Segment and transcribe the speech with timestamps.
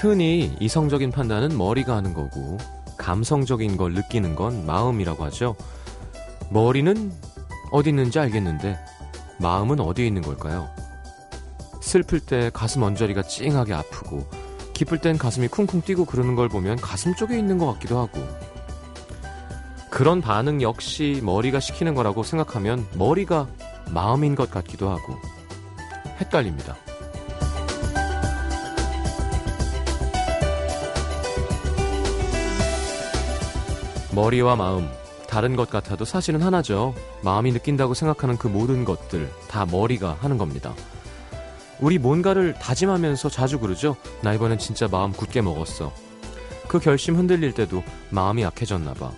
[0.00, 2.56] 흔히 이성적인 판단은 머리가 하는 거고
[2.98, 5.56] 감성적인 걸 느끼는 건 마음이라고 하죠.
[6.50, 7.12] 머리는
[7.72, 8.78] 어디 있는지 알겠는데
[9.40, 10.70] 마음은 어디에 있는 걸까요?
[11.80, 14.24] 슬플 때 가슴 언저리가 찡하게 아프고
[14.72, 18.20] 기쁠 땐 가슴이 쿵쿵 뛰고 그러는 걸 보면 가슴 쪽에 있는 것 같기도 하고
[19.90, 23.48] 그런 반응 역시 머리가 시키는 거라고 생각하면 머리가
[23.90, 25.16] 마음인 것 같기도 하고
[26.20, 26.76] 헷갈립니다.
[34.18, 34.90] 머리와 마음,
[35.28, 36.92] 다른 것 같아도 사실은 하나죠.
[37.22, 40.74] 마음이 느낀다고 생각하는 그 모든 것들, 다 머리가 하는 겁니다.
[41.78, 43.94] 우리 뭔가를 다짐하면서 자주 그러죠.
[44.20, 45.92] 나 이번엔 진짜 마음 굳게 먹었어.
[46.66, 49.12] 그 결심 흔들릴 때도 마음이 약해졌나 봐.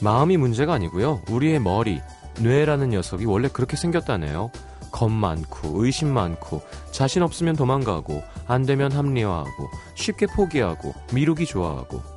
[0.00, 1.20] 마음이 문제가 아니고요.
[1.28, 2.00] 우리의 머리,
[2.40, 4.50] 뇌라는 녀석이 원래 그렇게 생겼다네요.
[4.90, 12.15] 겁 많고, 의심 많고, 자신 없으면 도망가고, 안 되면 합리화하고, 쉽게 포기하고, 미루기 좋아하고.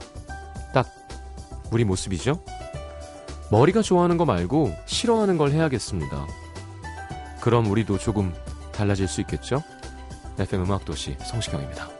[1.70, 2.44] 딱 우리 모습이죠?
[3.52, 6.28] 머리가 좋아하는 거 말고 싫어하는 걸 해야겠습니다.
[7.42, 8.34] 그럼 우리도 조금
[8.72, 9.64] 달라질 수 있겠죠?
[10.38, 11.98] FM 음악도시 성시경입니다.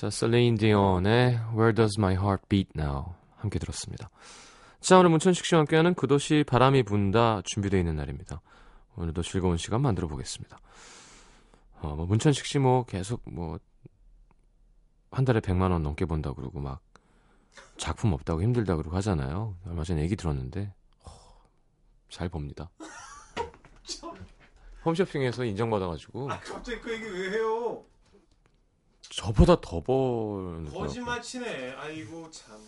[0.00, 4.08] 자, 셀레인 디온의 Where Does My Heart Beat Now 함께 들었습니다.
[4.80, 8.40] 자, 오늘 문천식 씨와 함께하는 그 도시 바람이 분다 준비되어 있는 날입니다.
[8.96, 10.58] 오늘도 즐거운 시간 만들어 보겠습니다.
[11.82, 13.58] 어, 뭐 문천식 씨 뭐 계속 뭐
[15.10, 16.80] 한 달에 100만 원 넘게 번다 그러고 막
[17.76, 19.54] 작품 없다고 힘들다 그러고 하잖아요.
[19.66, 20.72] 얼마 전에 얘기 들었는데
[21.04, 21.10] 어,
[22.08, 22.70] 잘 봅니다.
[24.82, 27.84] 홈쇼핑에서 인정받아가지고 갑자기 그 얘기 왜 해요?
[29.20, 31.72] 저보다 더 버는 거짓말 치네.
[31.72, 32.58] 아이고 참.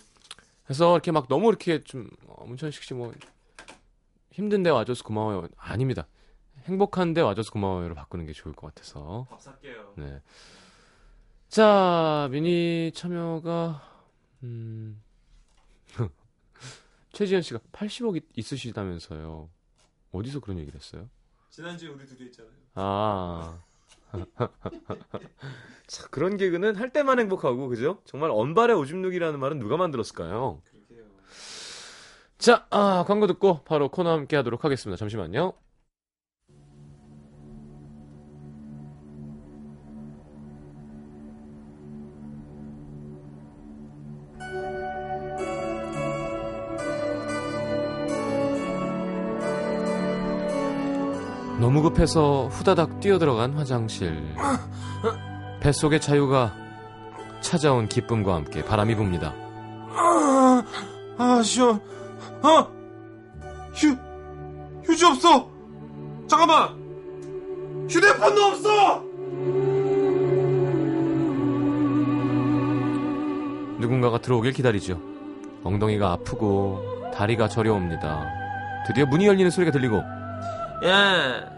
[0.64, 3.12] 그래서 이렇게 막 너무 이렇게 좀 어, 문천식 씨 뭐
[4.32, 5.48] 힘든데 와줘서 고마워요.
[5.56, 6.06] 아닙니다.
[6.64, 9.26] 행복한데 와줘서 고마워요로 바꾸는 게 좋을 것 같아서.
[9.30, 9.94] 밥 살게요.
[9.96, 10.20] 네.
[11.48, 13.82] 자, 미니 참여가
[14.42, 15.02] 음.
[17.12, 19.48] 최지현 씨가 80억 이- 있으시다면서요.
[20.12, 21.08] 어디서 그런 얘기를 했어요?
[21.50, 22.52] 지난주에 우리 둘이 했잖아요.
[22.74, 23.58] 아.
[25.86, 27.98] 자, 그런 개그는 할 때만 행복하고, 그죠?
[28.04, 30.60] 정말 언발의 오줌 누기라는 말은 누가 만들었을까요?
[32.38, 34.96] 자, 아, 광고 듣고 바로 코너 함께 하도록 하겠습니다.
[34.98, 35.52] 잠시만요.
[51.72, 54.22] 너무 급해서 후다닥 뛰어들어간 화장실.
[55.60, 56.54] 뱃속의 자유가
[57.40, 59.32] 찾아온 기쁨과 함께 바람이 붑니다.
[59.94, 60.62] 아,
[61.16, 61.80] 아 시원.
[62.42, 62.68] 어?
[63.72, 63.96] 휴
[64.84, 65.48] 휴지 없어.
[66.28, 67.88] 잠깐만.
[67.88, 69.02] 휴대폰도 없어.
[73.78, 75.00] 누군가가 들어오길 기다리죠.
[75.64, 76.82] 엉덩이가 아프고
[77.14, 78.26] 다리가 저려옵니다.
[78.86, 80.02] 드디어 문이 열리는 소리가 들리고
[80.84, 81.51] 야,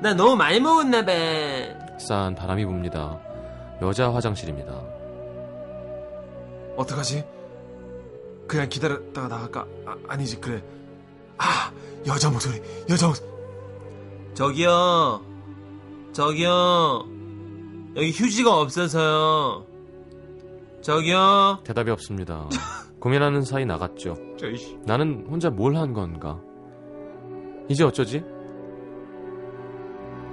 [0.00, 1.12] 나 너무 많이 먹었나 봐.
[1.98, 3.20] 싸한 바람이 붑니다.
[3.82, 4.72] 여자 화장실입니다.
[6.76, 7.24] 어떡하지?
[8.46, 9.66] 그냥 기다렸다가 나갈까?
[9.86, 10.62] 아, 아니지 그래.
[11.38, 11.70] 아
[12.06, 13.28] 여자 목소리 여자 목소리.
[14.34, 15.20] 저기요,
[16.12, 17.04] 저기요,
[17.96, 19.66] 여기 휴지가 없어서요.
[20.80, 22.48] 저기요, 대답이 없습니다.
[23.00, 24.16] 고민하는 사이 나갔죠.
[24.86, 26.40] 나는 혼자 뭘 한 건가?
[27.68, 28.24] 이제 어쩌지?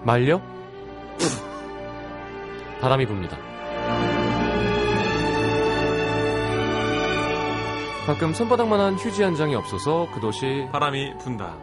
[0.08, 0.42] 말려?
[2.80, 3.38] 바람이 붑니다.
[8.06, 11.58] 가끔 손바닥만한 휴지 한 장이 없어서 그 도시 바람이 분다.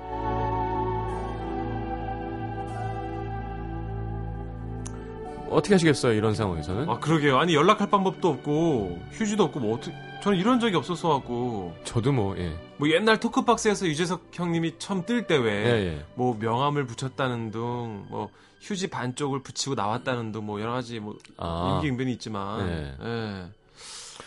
[5.55, 6.89] 어떻게 하시겠어요 이런 상황에서는?
[6.89, 7.39] 아 그러게요.
[7.39, 12.37] 아니 연락할 방법도 없고 휴지도 없고 뭐 어떻게 저는 이런 적이 없어서 갖고 저도 뭐
[12.39, 12.57] 예.
[12.79, 15.53] 뭐 옛날 토크박스에서 유재석 형님이 처음 뜰때 예, 왜
[15.87, 16.05] 예.
[16.15, 18.31] 뭐 명함을 붙였다는 둥, 뭐
[18.61, 21.75] 휴지 반쪽을 붙이고 나왔다는 둥, 뭐 여러 가지 뭐 아.
[21.75, 22.95] 임기응변이 있지만, 네.
[23.03, 23.45] 예.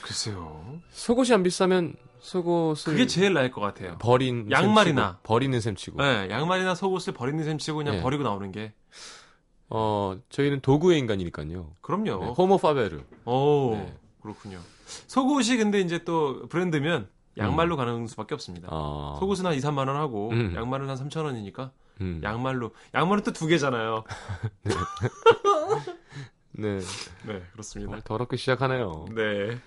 [0.01, 0.79] 글쎄요.
[0.91, 3.97] 속옷이 안 비싸면 속옷을 그게 제일 나을 것 같아요.
[3.97, 5.01] 버린 양말이나.
[5.01, 6.03] 셈 치고, 버리는 셈 치고.
[6.03, 8.01] 예, 양말이나 속옷을 버리는 셈 치고 그냥 네.
[8.03, 8.73] 버리고 나오는 게
[9.69, 11.71] 어 저희는 도구의 인간이니까요.
[11.81, 12.03] 그럼요.
[12.25, 13.01] 네, 호모 파베르.
[13.25, 13.93] 오, 네.
[14.21, 14.59] 그렇군요.
[15.07, 18.69] 속옷이 근데 이제 또 브랜드면 양말로 가는 수밖에 없습니다.
[18.71, 19.17] 아.
[19.19, 20.53] 속옷은 한 2, 3만 원 하고 음.
[20.55, 21.71] 양말은 한 3천 원이니까
[22.01, 22.21] 음.
[22.23, 24.03] 양말로 양말은 또 두 개잖아요.
[26.51, 26.79] 네.
[27.25, 27.87] 네, 그렇습니다.
[27.87, 29.05] 정말 더럽게 시작하네요.
[29.13, 29.57] 네.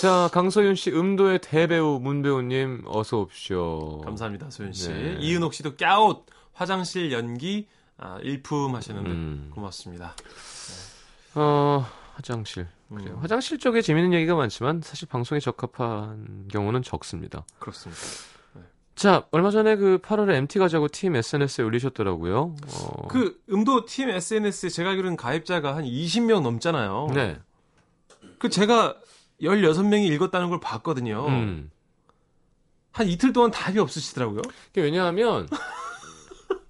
[0.00, 4.00] 자, 강소윤 씨, 음도의 대배우 문배우님 어서 오십시오.
[4.02, 4.88] 감사합니다, 소연 씨.
[4.90, 5.16] 네.
[5.20, 9.50] 이은옥 씨도 깨웃 화장실 연기 아, 일품 하시는데 음.
[9.54, 10.14] 고맙습니다.
[11.34, 12.66] 어, 화장실.
[12.92, 13.18] 음, 그래요.
[13.20, 17.44] 화장실 쪽에 재밌는 얘기가 많지만 사실 방송에 적합한 경우는 적습니다.
[17.58, 18.00] 그렇습니다.
[18.94, 22.56] 자, 얼마 전에 그 8월에 MT 가자고 팀 SNS에 올리셨더라고요.
[22.66, 27.08] 어, 그 음도 팀 SNS에 제가 알기로는 가입자가 한 20명 넘잖아요.
[27.14, 27.38] 네.
[28.38, 28.96] 그 제가
[29.42, 31.26] 16명이 읽었다는 걸 봤거든요.
[31.28, 31.70] 음.
[32.92, 34.40] 한 이틀 동안 답이 없으시더라고요.
[34.68, 35.46] 그게 왜냐하면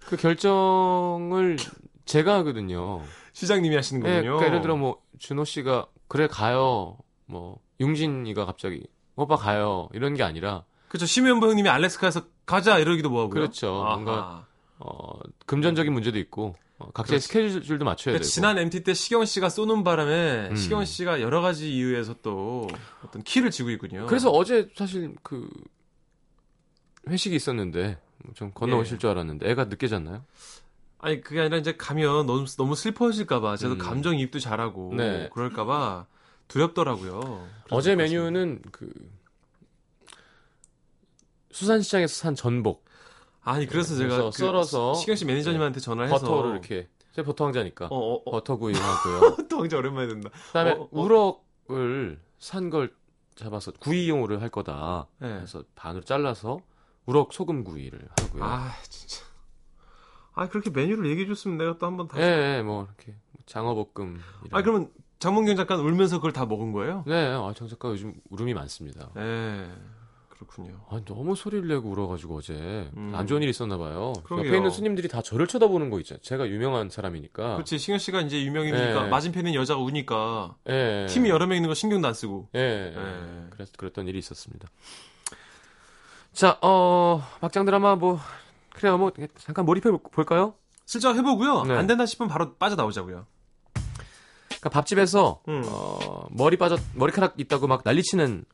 [0.09, 1.57] 그 결정을
[2.05, 3.03] 제가 하거든요.
[3.33, 4.23] 시장님이 하시는 네, 거군요.
[4.37, 6.97] 그러니까 예를 들어 뭐 준호 씨가 그래 가요.
[7.27, 8.87] 뭐 용진이가 갑자기
[9.17, 9.89] 오빠 가요.
[9.93, 11.07] 이런 게 아니라 그렇죠.
[11.07, 13.35] 심현보 형님이 알래스카에서 가자 이러기도 뭐하고요.
[13.35, 13.83] 그렇죠.
[13.85, 13.95] 아하.
[13.97, 14.47] 뭔가
[14.79, 17.27] 어, 금전적인 문제도 있고 어, 각자의 그렇지.
[17.27, 18.29] 스케줄도 맞춰야 그러니까 되고.
[18.31, 20.57] 지난 MT 때 시경 씨가 쏘는 바람에 음.
[20.57, 22.69] 시경 씨가 여러 가지 이유에서 또
[23.05, 24.07] 어떤 키를 쥐고 있군요.
[24.07, 25.49] 그래서 어제 사실 그
[27.09, 27.99] 회식이 있었는데
[28.35, 28.99] 좀 건너오실 예.
[28.99, 30.25] 줄 알았는데 애가 늦게 잤나요?
[30.99, 33.79] 아니 그게 아니라 이제 가면 너무 너무 슬퍼질까봐 저도 음.
[33.79, 35.29] 감정 이입도 잘하고 네.
[35.33, 36.07] 그럴까봐
[36.49, 37.47] 두렵더라고요.
[37.71, 38.91] 어제 메뉴는 그
[41.53, 42.85] 수산시장에서 산 전복
[43.43, 47.23] 아니 그래서 네, 제가 그래서 그 썰어서 시경 씨 매니저님한테 전화를 해서 버터를 이렇게 제
[47.23, 49.37] 버터 황자니까 어, 어, 어, 버터 구이 하고요.
[49.49, 50.31] 또 굉장히 오랜만에 듣는다.
[50.49, 50.89] 그다음에 어, 어.
[50.91, 52.93] 우럭을 산 걸
[53.37, 55.07] 잡아서 구이용으로 할 거다.
[55.19, 55.29] 네.
[55.29, 56.59] 그래서 반으로 잘라서
[57.07, 58.45] 우럭 소금 구이를 하고요.
[58.45, 59.25] 아 진짜.
[60.35, 62.21] 아 그렇게 메뉴를 얘기해 줬으면 내가 또 한번 다시.
[62.23, 63.15] 예, 예, 뭐 이렇게
[63.47, 64.21] 장어볶음.
[64.51, 67.05] 아 그러면 장문경 작가는 울면서 그걸 다 먹은 거예요?
[67.07, 69.11] 네, 아, 정 작가 요즘 울음이 많습니다.
[69.15, 69.71] 네.
[70.29, 70.79] 그렇군요.
[70.91, 73.13] 아, 너무 소리를 내고 울어가지고 어제 음.
[73.15, 74.13] 안 좋은 일이 있었나 봐요.
[74.25, 74.49] 그러게요.
[74.49, 76.19] 옆에 있는 손님들이 다 저를 쳐다보는 거 있죠.
[76.19, 77.55] 제가 유명한 사람이니까.
[77.55, 79.09] 그렇지 신경 씨가 이제 유명이니까 네.
[79.09, 81.07] 맞은편에 있는 여자가 우니까 예.
[81.09, 82.51] 팀이 여러 명 있는 거 신경도 안 쓰고.
[82.55, 82.61] 예.
[82.95, 83.47] 예.
[83.49, 84.69] 그랬, 그랬던 일이 있었습니다.
[86.37, 88.21] 자, 어, 막장 드라마 뭐,
[88.75, 88.99] 그래요.
[88.99, 90.55] 뭐, 잠깐 몰입해 볼- 볼까요?
[90.85, 91.65] 슬쩍 해보고요.
[91.65, 91.75] 네.
[91.77, 93.27] 안 된다 싶으면 바로 빠져나오자고요.
[94.49, 95.63] 그러니까 밥집에서, 음.
[95.67, 98.45] 어, 머리 빠졌, 머리카락 있다고 막 난리치는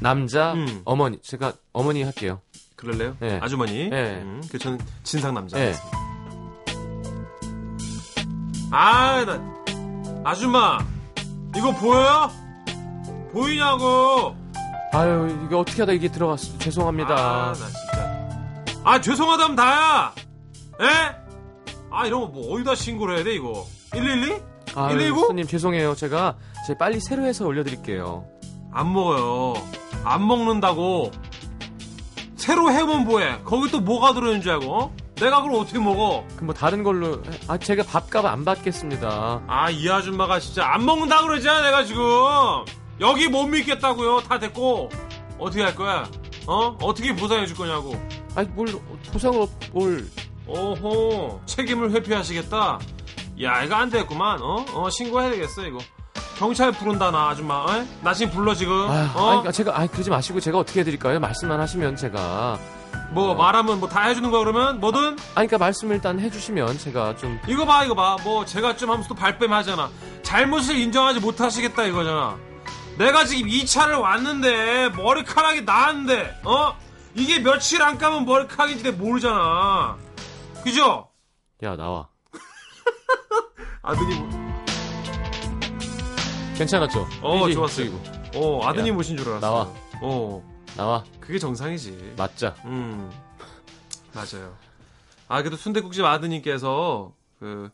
[0.00, 0.82] 남자, 음.
[0.84, 1.20] 어머니.
[1.22, 2.42] 제가 어머니 할게요.
[2.76, 3.16] 그럴래요?
[3.20, 3.38] 네.
[3.40, 3.88] 아주머니.
[3.88, 4.20] 네.
[4.20, 5.56] 음, 그 저는 진상 남자.
[5.56, 5.72] 네.
[8.70, 10.78] 아, 나 아줌마
[11.56, 12.30] 이거 보여요?
[13.32, 14.34] 보이냐고?
[14.94, 16.56] 아유, 이게 어떻게 하다 이게 들어갔어.
[16.58, 17.14] 죄송합니다.
[17.14, 18.80] 아, 나 진짜.
[18.84, 20.12] 아, 죄송하다면 다야.
[20.80, 20.84] 에?
[21.90, 23.66] 아, 이런 거 뭐 어디다 신고를 해야 돼 이거?
[23.92, 24.32] 112?
[24.74, 25.26] 아유, 119?
[25.26, 25.94] 손님 죄송해요.
[25.94, 26.36] 제가
[26.66, 28.24] 제 빨리 새로 해서 올려드릴게요.
[28.72, 29.54] 안 먹어요.
[30.04, 31.10] 안 먹는다고.
[32.36, 33.40] 새로 해면 뭐해?
[33.44, 34.74] 거기 또 뭐가 들어있는 줄 알고?
[34.78, 34.94] 어?
[35.16, 36.24] 내가 그걸 어떻게 먹어?
[36.34, 39.42] 그럼 뭐 다른 걸로, 해- 아, 제가 밥값 안 받겠습니다.
[39.46, 42.02] 아, 이 아줌마가 진짜 안 먹는다 그러잖아, 내가 지금.
[43.02, 44.20] 여기 못 믿겠다고요.
[44.22, 44.88] 다 됐고.
[45.38, 46.08] 어떻게 할 거야?
[46.46, 46.76] 어?
[46.80, 47.94] 어떻게 보상해 줄 거냐고.
[48.36, 48.68] 아니, 뭘,
[49.12, 50.06] 보상을, 뭘.
[50.46, 51.40] 오호.
[51.46, 52.78] 책임을 회피하시겠다.
[53.42, 54.40] 야, 이거 안 되겠구만.
[54.40, 54.64] 어?
[54.72, 55.78] 어, 신고해야 되겠어, 이거.
[56.38, 57.56] 경찰 부른다, 나 아줌마.
[57.64, 57.84] 어?
[58.02, 58.88] 나 지금 불러, 지금.
[58.88, 59.42] 아유, 어?
[59.44, 61.18] 아니, 제가, 아니, 그러지 마시고 제가 어떻게 해드릴까요?
[61.20, 62.58] 말씀만 하시면 제가.
[63.10, 64.78] 뭐, 말하면 뭐 다 해주는 거야, 그러면?
[64.80, 65.00] 뭐든?
[65.34, 67.38] 아니, 그러니까 말씀을 일단 해주시면 제가 좀.
[67.48, 68.16] 이거 봐, 이거 봐.
[68.22, 69.90] 뭐, 제가 좀 하면서 또 발뺌하잖아.
[70.22, 72.36] 잘못을 인정하지 못하시겠다, 이거잖아.
[72.98, 76.76] 내가 지금 이 차를 왔는데, 머리카락이 나왔는데, 어?
[77.14, 79.96] 이게 며칠 안 감은 머리카락인지 내가 모르잖아.
[80.62, 81.08] 그죠?
[81.62, 82.08] 야, 나와.
[83.82, 84.30] 아드님,
[86.56, 87.08] 괜찮았죠?
[87.22, 87.86] 어, 이지, 좋았어요.
[87.86, 88.02] 죽이고.
[88.36, 89.40] 어, 아드님 야, 오신 줄 알았어.
[89.46, 89.72] 나와.
[90.02, 90.42] 어,
[90.76, 91.04] 나와.
[91.20, 92.14] 그게 정상이지.
[92.16, 92.54] 맞자.
[92.64, 93.10] 음,
[94.14, 94.54] 맞아요.
[95.28, 97.70] 아, 그래도 순대국집 아드님께서, 그,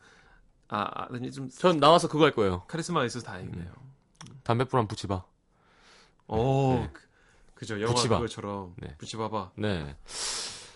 [0.69, 2.63] 아, 아드님 좀 전 나와서 그거 할 거예요.
[2.69, 3.71] 카리스마가 있어서 다행이네요.
[4.49, 5.25] 담배불 한번 붙여봐.
[6.29, 6.91] 오, 네.
[6.91, 7.03] 그,
[7.55, 7.83] 그죠.
[7.83, 8.17] 영화 붙이봐.
[8.17, 8.73] 그거처럼.
[8.79, 8.97] 네.
[8.97, 9.51] 붙이봐봐.
[9.57, 9.95] 네.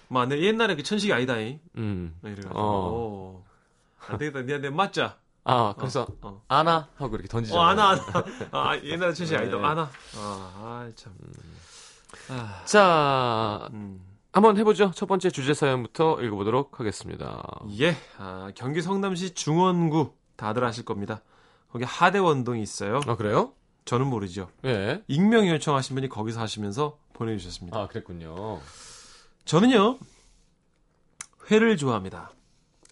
[0.09, 1.59] 마, 내 옛날에 그 천식이 아니다잉.
[1.79, 2.15] 음.
[2.21, 2.61] 네, 이래가지고.
[2.61, 2.91] 어.
[2.91, 3.45] 오.
[4.09, 4.43] 안 되겠다.
[4.43, 5.17] 내, 내 맞자.
[5.45, 6.43] 아, 그래서 어.
[6.49, 7.65] 아나 하고 이렇게 던지잖아요.
[7.65, 8.25] 어, 아나, 아나.
[8.51, 9.37] 아, 옛날에 네.
[9.37, 9.91] 아이돌, 아나.
[10.17, 11.15] 아, 아, 참.
[12.29, 14.05] 아, 자, 음.
[14.35, 14.91] 한번 해보죠.
[14.95, 17.43] 첫 번째 주제 사연부터 읽어보도록 하겠습니다.
[17.81, 21.23] 예, 아, 경기 성남시 중원구 다들 아실 겁니다.
[21.71, 23.01] 거기 하대원동이 있어요.
[23.07, 23.55] 아, 그래요?
[23.85, 24.49] 저는 모르죠.
[24.65, 25.03] 예.
[25.09, 27.79] 익명 요청하신 분이 거기서 하시면서 보내주셨습니다.
[27.79, 28.61] 아, 그랬군요.
[29.45, 29.99] 저는요,
[31.51, 32.33] 회를 좋아합니다.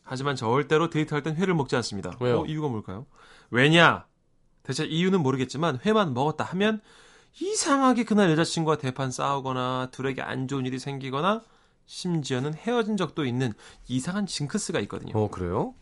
[0.02, 2.16] 하지만 절대로 데이트할 땐 회를 먹지 않습니다.
[2.20, 2.40] 왜요?
[2.40, 3.06] 어, 이유가 뭘까요?
[3.50, 4.06] 왜냐?
[4.64, 6.80] 대체 이유는 모르겠지만 회만 먹었다 하면
[7.40, 11.42] 이상하게 그날 여자친구와 대판 싸우거나 둘에게 안 좋은 일이 생기거나
[11.86, 13.52] 심지어는 헤어진 적도 있는
[13.88, 15.12] 이상한 징크스가 있거든요.
[15.16, 15.74] 어, 그래요?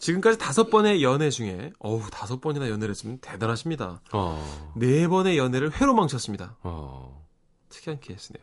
[0.00, 4.00] 지금까지 다섯 번의 연애 중에 어우 다섯 번이나 연애를 했으면 대단하십니다.
[4.12, 6.56] 어, 네 번의 연애를 회로 망쳤습니다.
[6.62, 7.20] 어.
[7.68, 8.42] 특이한 케이스네요.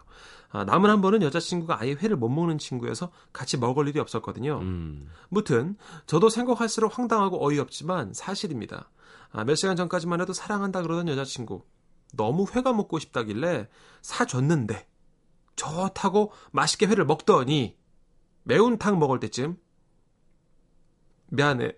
[0.49, 4.59] 아, 남은 한 번은 여자친구가 아예 회를 못 먹는 친구여서 같이 먹을 일이 없었거든요.
[4.59, 5.09] 음.
[5.27, 8.89] 무튼 저도 생각할수록 황당하고 어이없지만 사실입니다.
[9.31, 11.65] 아, 몇 시간 전까지만 해도 사랑한다 그러던 여자친구
[12.13, 13.67] 너무 회가 먹고 싶다길래
[14.01, 14.87] 사줬는데
[15.57, 17.75] 좋다고 맛있게 회를 먹더니
[18.43, 19.57] 매운탕 먹을 때쯤
[21.29, 21.73] 미안해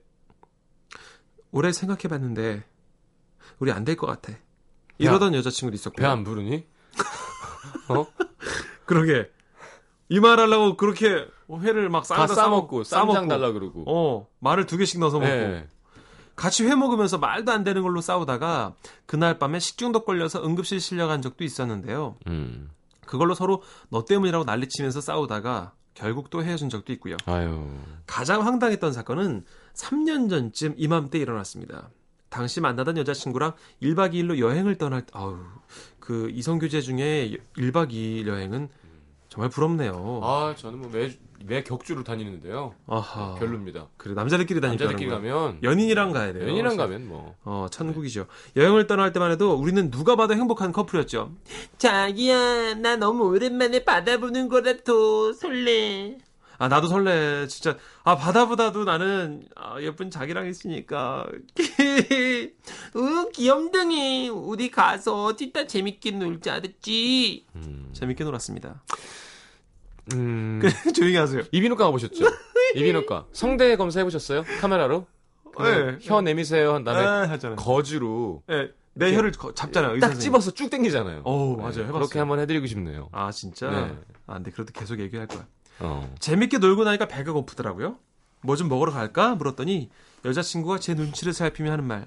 [1.51, 2.63] 오래 생각해봤는데
[3.59, 4.33] 우리 안 될 것 같아
[4.97, 6.05] 이러던 여자친구도 있었고요.
[6.05, 6.65] 배안 부르니?
[7.89, 8.05] 어?
[8.85, 9.31] 그러게
[10.09, 11.27] 이 말 하려고 그렇게
[11.61, 13.27] 회를 막다 싸다 싸먹고, 쌈장 싸먹고.
[13.27, 13.83] 달라 그러고.
[13.87, 15.67] 어 마늘 두 개씩 넣어서 먹고 예.
[16.35, 18.75] 같이 회 먹으면서 말도 안 되는 걸로 싸우다가
[19.05, 22.15] 그날 밤에 식중독 걸려서 응급실 실려간 적도 있었는데요.
[22.27, 22.69] 음.
[23.05, 27.17] 그걸로 서로 너 때문이라고 난리치면서 싸우다가 결국 또 헤어진 적도 있고요.
[27.25, 27.67] 아유.
[28.05, 29.43] 가장 황당했던 사건은
[29.73, 31.89] 3년 전쯤 이맘때 일어났습니다.
[32.29, 35.37] 당시 만나던 여자친구랑 1박 2일로 여행을 떠날 때, 아우,
[35.99, 38.69] 그 이성 교제 중에 1박 2일 여행은
[39.29, 40.21] 정말 부럽네요.
[40.23, 41.09] 아, 저는 뭐 매,
[41.45, 42.75] 매 격주로 다니는데요.
[42.87, 43.35] 아하.
[43.35, 43.87] 별로입니다.
[43.97, 44.83] 그래, 남자들끼리 다니까.
[44.85, 46.43] 남자들끼리 가면, 연인이랑 가야 돼요.
[46.43, 47.35] 연인이랑 가면 뭐.
[47.43, 48.27] 어, 천국이죠.
[48.55, 51.31] 여행을 떠날 때만 해도 우리는 누가 봐도 행복한 커플이었죠.
[51.77, 56.17] 자기야, 나 너무 오랜만에 바다 보는 거라서 설레.
[56.61, 57.47] 아, 나도 설레.
[57.47, 57.77] 진짜.
[58.03, 61.25] 아, 바다보다도 나는 아, 예쁜 자기랑 있으니까.
[62.97, 64.27] 응, 귀염둥이.
[64.27, 67.45] 우리 가서 진짜 재밌게 놀자, 알았지?
[67.55, 67.89] 음.
[67.93, 68.83] 재밌게 놀았습니다.
[70.13, 70.61] 음.
[70.95, 71.41] 조용히 하세요.
[71.51, 72.25] 이비인후과 가보셨죠?
[72.75, 73.27] 이비인후과.
[73.31, 74.43] 성대 검사 해보셨어요?
[74.61, 75.05] 카메라로?
[75.55, 75.97] 그냥 네.
[76.01, 77.55] 혀 내미세요 한 다음에 아, 하잖아요.
[77.57, 79.93] 거즈로 네, 내 혀를 거- 잡잖아요.
[79.99, 80.19] 딱 선생님.
[80.21, 81.21] 집어서 쭉 당기잖아요.
[81.25, 81.69] 어우, 맞아요.
[81.69, 81.91] 해봤어요.
[81.93, 83.09] 그렇게 한번 해드리고 싶네요.
[83.11, 83.69] 아, 진짜?
[83.69, 83.97] 네.
[84.27, 85.45] 아, 근데 그래도 계속 얘기할 거야.
[85.79, 86.13] 어.
[86.19, 87.97] 재밌게 놀고 나니까 배가 고프더라고요.
[88.41, 89.35] 뭐 좀 먹으러 갈까?
[89.35, 89.89] 물었더니
[90.23, 92.05] 여자친구가 제 눈치를 살피며 하는 말.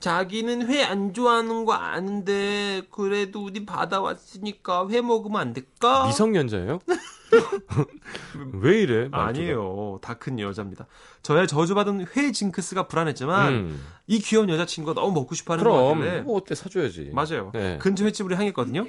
[0.00, 6.06] 자기는 회 안 좋아하는 거 아는데, 그래도 우리 바다 왔으니까 회 먹으면 안 될까?
[6.06, 6.78] 미성년자예요?
[8.60, 9.08] 왜 이래?
[9.08, 9.24] 말투가?
[9.26, 9.98] 아니에요.
[10.02, 10.86] 다 큰 여자입니다.
[11.22, 13.86] 저의 저주받은 회 징크스가 불안했지만 음.
[14.06, 17.10] 이 귀여운 여자친구가 너무 먹고 싶어하는 것 그럼 같길래 뭐 어때 사줘야지.
[17.14, 17.50] 맞아요.
[17.54, 17.78] 네.
[17.80, 18.84] 근처 횟집으로 향했거든요.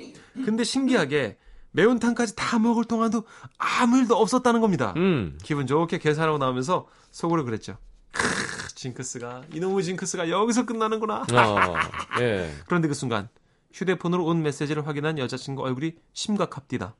[0.45, 1.37] 근데 신기하게
[1.71, 3.23] 매운탕까지 다 먹을 동안도
[3.57, 4.93] 아무 일도 없었다는 겁니다.
[4.97, 5.37] 음.
[5.43, 7.77] 기분 좋게 계산하고 나오면서 속으로 그랬죠.
[8.11, 8.23] 크,
[8.81, 11.21] 징크스가 이놈의 징크스가 여기서 끝나는구나.
[11.21, 11.75] 어,
[12.19, 12.51] 예.
[12.65, 13.29] 그런데 그 순간
[13.73, 16.95] 휴대폰으로 온 메시지를 확인한 여자친구 얼굴이 심각합디다.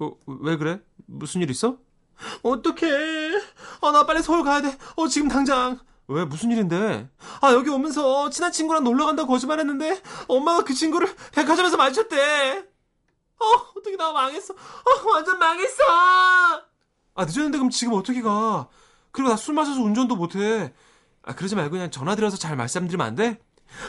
[0.00, 0.80] 어, 왜 그래?
[1.06, 1.78] 무슨 일 있어?
[2.42, 2.86] 어떡해.
[3.80, 4.76] 아, 나 빨리 서울 가야 돼.
[4.96, 5.78] 어, 지금 당장.
[6.08, 7.08] 왜, 무슨 일인데?
[7.40, 12.58] 아, 여기 오면서 친한 친구랑 놀러 간다고 거짓말 했는데, 엄마가 그 친구를 백화점에서 마주쳤대.
[13.40, 13.44] 어,
[13.76, 14.52] 어떻게 나 망했어.
[14.52, 15.82] 어, 완전 망했어.
[17.14, 18.68] 아, 늦었는데 그럼 지금 어떻게 가?
[19.10, 20.72] 그리고 나 술 마셔서 운전도 못해.
[21.24, 23.38] 아, 그러지 말고 그냥 전화 드려서 잘 말씀드리면 안 돼?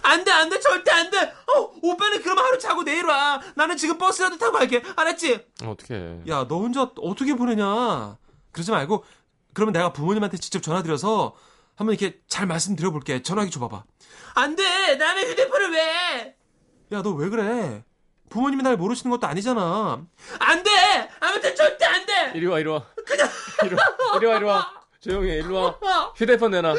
[0.04, 1.20] 안 돼, 안 돼, 절대 안 돼!
[1.20, 3.42] 어, 오빠는 그러면 하루 자고 내일 와.
[3.56, 4.82] 나는 지금 버스라도 타고 갈게.
[4.96, 5.46] 알았지?
[5.66, 6.22] 어떻게?
[6.30, 8.18] 야, 너 혼자 어떻게 보내냐?
[8.52, 9.04] 그러지 말고,
[9.54, 11.36] 그러면 내가 부모님한테 직접 전화 드려서
[11.76, 13.24] 한번 이렇게 잘 말씀드려볼게.
[13.24, 13.84] 전화기 줘봐봐.
[14.36, 14.96] 안 돼!
[14.96, 16.36] 남의 휴대폰을 왜!
[16.94, 17.84] 야, 너 왜 그래?
[18.30, 20.02] 부모님이 날 모르시는 것도 아니잖아.
[20.40, 21.10] 안 돼!
[21.20, 22.32] 아무튼 절대 안 돼!
[22.36, 22.86] 이리 와, 이리 와.
[23.66, 23.82] 이리 와,
[24.18, 24.83] 이리 와, 이리 와.
[25.04, 26.14] 조용히 해, 일로 와.
[26.16, 26.74] 휴대폰 내놔.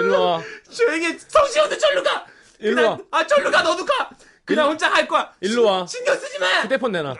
[0.00, 0.42] 일로 와.
[0.70, 2.26] 조용히 성시 형도 절로 가!
[2.58, 2.98] 일로 그냥- 와.
[3.20, 4.10] 아, 절로 가, 너도 가!
[4.44, 5.32] 그냥 일로- 혼자 할 거야!
[5.40, 5.86] 일로 와.
[5.86, 6.46] 신경 쓰지 마!
[6.62, 7.14] 휴대폰 내놔.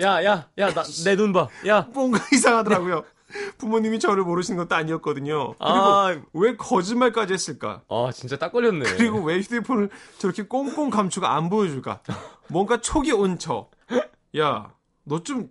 [0.00, 1.48] 야, 야, 야, 나, 내눈 봐.
[1.66, 1.86] 야.
[1.92, 3.04] 뭔가 이상하더라고요.
[3.58, 5.54] 부모님이 저를 모르시는 것도 아니었거든요.
[5.54, 6.16] 그리고 아.
[6.32, 7.82] 왜 거짓말까지 했을까?
[7.90, 8.84] 아, 진짜 딱 걸렸네.
[8.96, 12.00] 그리고 왜 휴대폰을 저렇게 꽁꽁 감추고 안 보여줄까?
[12.48, 13.70] 뭔가 촉이 온 척.
[14.38, 14.72] 야,
[15.04, 15.50] 너 좀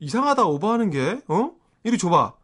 [0.00, 1.52] 이상하다 오버하는 게, 어?
[1.84, 2.34] 이리 줘봐.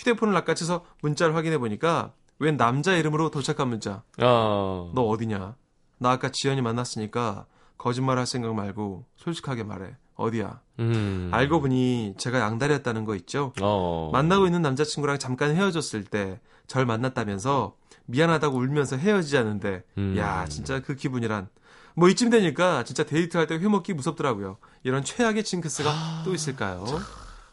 [0.00, 0.12] 획!
[0.14, 4.02] 휴대폰을 낚아채서 문자를 확인해 보니까 웬 남자 이름으로 도착한 문자.
[4.18, 4.90] 아.
[4.94, 5.54] 너 어디냐?
[5.98, 7.46] 나 아까 지연이 만났으니까
[7.78, 9.96] 거짓말 할 생각 말고 솔직하게 말해.
[10.16, 10.60] 어디야?
[10.80, 11.30] 음.
[11.32, 13.52] 알고 보니 제가 양다리였다는 거 있죠?
[13.62, 14.10] 어.
[14.12, 16.40] 만나고 있는 남자친구랑 잠깐 헤어졌을 때
[16.70, 17.74] 절 만났다면서
[18.06, 20.14] 미안하다고 울면서 헤어지자는데 음.
[20.16, 21.48] 야 진짜 그 기분이란
[21.96, 24.56] 뭐 이쯤 되니까 진짜 데이트할 때 회먹기 무섭더라고요.
[24.84, 26.84] 이런 최악의 징크스가 또 있을까요?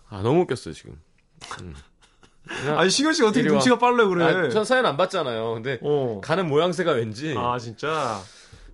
[0.10, 1.02] 아, 너무 웃겼어요, 지금.
[1.62, 1.74] 음.
[2.78, 3.54] 아니 시경 씨가 어떻게 이리 와.
[3.56, 4.26] 눈치가 빨라 그래?
[4.26, 5.54] 아, 전 사연 안 봤잖아요.
[5.56, 6.22] 근데 어.
[6.24, 8.22] 가는 모양새가 왠지 아 진짜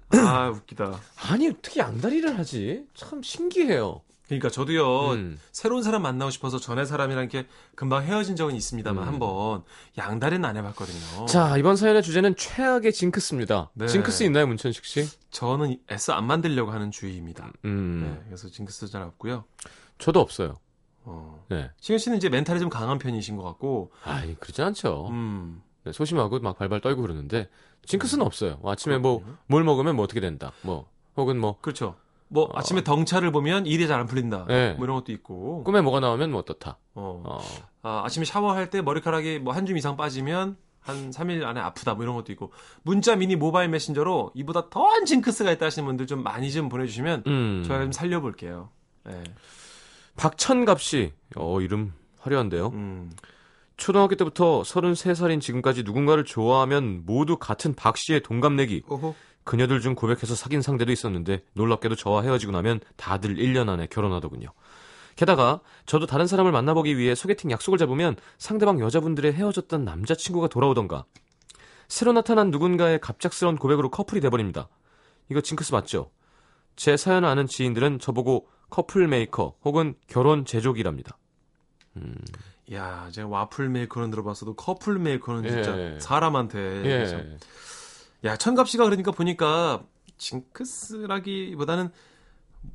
[0.12, 1.00] 아 웃기다.
[1.30, 2.86] 아니 어떻게 양다리를 하지?
[2.96, 4.02] 참 신기해요.
[4.28, 5.40] 그러니까 저도요 음.
[5.52, 9.08] 새로운 사람 만나고 싶어서 전에 사람이랑 이렇게 금방 헤어진 적은 있습니다만 음.
[9.08, 9.64] 한번
[9.98, 11.26] 양다리는 안 해봤거든요.
[11.26, 13.72] 자 이번 사연의 주제는 최악의 징크스입니다.
[13.74, 13.88] 네.
[13.88, 15.08] 징크스 있나요, 문천식 씨?
[15.32, 17.52] 저는 S 안 만들려고 하는 주의입니다.
[17.66, 19.44] 음, 네, 그래서 징크스 잘 없고요.
[20.00, 20.56] 저도 없어요.
[21.06, 21.44] 어.
[21.50, 21.70] 네.
[21.80, 25.08] 시경 씨는 이제 멘탈이 좀 강한 편이신 것 같고, 아니 그러지 않죠.
[25.12, 27.50] 음, 네, 소심하고 막 발발 떨고 그러는데
[27.86, 28.58] 징크스는 없어요.
[28.62, 29.24] 뭐 아침에 뭐.
[29.48, 30.52] 뭘 먹으면 뭐 어떻게 된다.
[30.62, 31.96] 뭐 혹은 뭐 그렇죠.
[32.30, 32.52] 뭐 어.
[32.58, 34.46] 아침에 덩차를 보면 일이 잘 안 풀린다.
[34.48, 34.74] 네.
[34.74, 36.78] 뭐 이런 것도 있고, 꿈에 뭐가 나오면 뭐 어떻다.
[36.96, 37.22] 어.
[37.26, 37.40] 어.
[37.84, 42.04] 아, 아침에 샤워할 때 머리카락이 뭐 한 줌 이상 빠지면 한 3일 안에 아프다 뭐
[42.04, 46.52] 이런 것도 있고 문자 미니 모바일 메신저로 이보다 더한 징크스가 있다 하시는 분들 좀 많이
[46.52, 47.64] 좀 보내주시면 음.
[47.68, 48.70] 저희가 좀 살려볼게요.
[49.06, 49.24] 네.
[50.16, 51.14] 박천갑 씨.
[51.36, 52.68] 어 이름 화려한데요.
[52.68, 53.12] 음.
[53.78, 58.84] 초등학교 때부터 33살인 지금까지 누군가를 좋아하면 모두 같은 박 씨의 동갑내기.
[58.88, 59.16] 오호.
[59.44, 64.50] 그녀들 중 고백해서 사귄 상대도 있었는데 놀랍게도 저와 헤어지고 나면 다들 1년 안에 결혼하더군요.
[65.16, 71.06] 게다가 저도 다른 사람을 만나보기 위해 소개팅 약속을 잡으면 상대방 여자분들의 헤어졌던 남자친구가 돌아오던가
[71.88, 74.70] 새로 나타난 누군가의 갑작스러운 고백으로 커플이 돼버립니다.
[75.30, 76.10] 이거 징크스 맞죠?
[76.76, 81.20] 제 사연 아는 지인들은 저보고 커플 메이커 혹은 결혼 제조기랍니다.
[82.72, 86.00] 야, 제가 와플 메이커는 들어봤어도 커플 메이커는 진짜 예.
[86.00, 87.06] 사람한테 예.
[87.06, 87.38] 참.
[88.24, 89.84] 야, 천갑 씨가 그러니까 보니까
[90.18, 91.92] 징크스라기보다는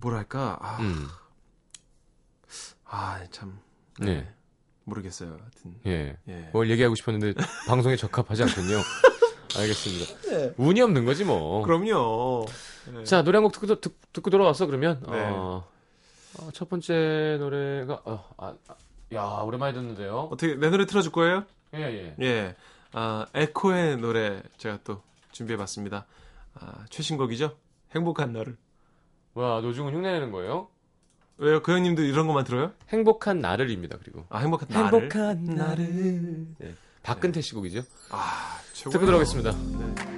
[0.00, 0.56] 뭐랄까?
[0.60, 1.08] 아, 음.
[2.84, 3.58] 아, 참.
[3.98, 4.32] 네.
[4.84, 5.30] 모르겠어요.
[5.30, 5.80] 하여튼.
[5.86, 6.16] 예.
[6.28, 6.48] 예.
[6.52, 7.34] 뭘 얘기하고 싶었는데
[7.66, 8.78] 방송에 적합하지 않군요.
[9.58, 10.52] 알겠습니다.
[10.58, 11.60] 운이 없는 거지 뭐.
[11.64, 12.46] 그럼요.
[12.94, 13.02] 네.
[13.02, 15.28] 자 노래 한 곡 듣고, 듣, 듣고 돌아왔어 그러면 네.
[15.32, 15.66] 어,
[16.40, 18.74] 어, 첫 번째 노래가 어, 아, 아,
[19.12, 20.28] 야 오랜만에 듣는데요.
[20.30, 21.44] 어떻게 내 노래 틀어줄 거예요?
[21.74, 22.14] 예 예.
[22.20, 22.56] 예.
[22.92, 26.06] 아, 에코의 노래 제가 또 준비해봤습니다.
[26.54, 27.56] 아, 최신곡이죠?
[27.94, 28.56] 행복한 날을.
[29.34, 30.68] 뭐야 노중은 흉내내는 거예요?
[31.38, 31.62] 왜요?
[31.62, 32.72] 그 형님도 이런 것만 들어요?
[32.88, 34.84] 행복한 나를입니다 그리고 아, 행복한 날을.
[35.02, 36.74] 행복한 나를 네.
[37.02, 37.82] 박근태 씨 곡이죠.
[38.10, 38.90] 아, 최고.
[38.90, 39.52] 듣고 들어가겠습니다.
[39.52, 40.17] 네.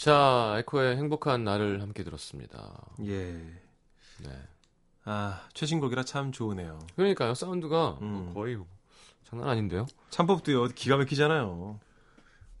[0.00, 2.72] 자 에코의 행복한 나를 함께 들었습니다.
[3.04, 3.34] 예.
[4.22, 4.30] 네.
[5.04, 6.78] 아, 최신곡이라 참 좋으네요.
[6.96, 8.32] 그러니까요 사운드가 음.
[8.32, 8.56] 거의
[9.24, 9.84] 장난 아닌데요.
[10.08, 11.78] 참법도요, 기가 막히잖아요.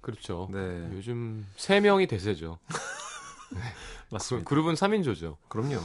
[0.02, 0.50] 그렇죠.
[0.52, 0.90] 네.
[0.92, 2.58] 요즘 세 명이 대세죠.
[4.12, 4.46] 맞습니다.
[4.46, 5.38] 그룹은 3인조죠.
[5.48, 5.78] 그럼요.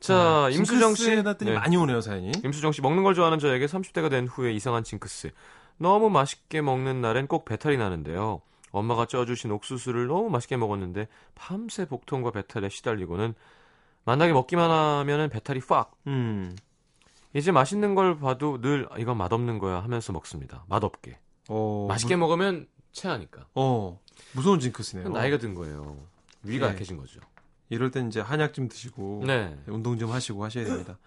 [0.00, 1.56] 자 아, 임수정 씨 징크스에 놨더니 네.
[1.58, 2.32] 많이 오네요, 사연이.
[2.44, 5.30] 임수정 씨 먹는 걸 좋아하는 저에게 30대가 된 후에 이상한 징크스.
[5.78, 8.42] 너무 맛있게 먹는 날엔 꼭 배탈이 나는데요.
[8.76, 13.34] 엄마가 쪄주신 옥수수를 너무 맛있게 먹었는데 밤새 복통과 배탈에 시달리고는
[14.04, 15.92] 만나게 먹기만 하면은 배탈이 팍.
[16.06, 16.56] 음.
[17.34, 20.64] 이제 맛있는 걸 봐도 늘 아, 이건 맛없는 거야 하면서 먹습니다.
[20.68, 21.18] 맛없게.
[21.48, 23.46] 어, 맛있게 무, 먹으면 체하니까.
[23.54, 24.00] 어,
[24.32, 25.08] 무서운 징크스네요.
[25.08, 25.98] 나이가 든 거예요.
[26.42, 26.74] 위가 네.
[26.74, 27.20] 약해진 거죠.
[27.68, 29.56] 이럴 땐 이제 한약 좀 드시고 네.
[29.66, 30.98] 운동 좀 하시고 하셔야 됩니다.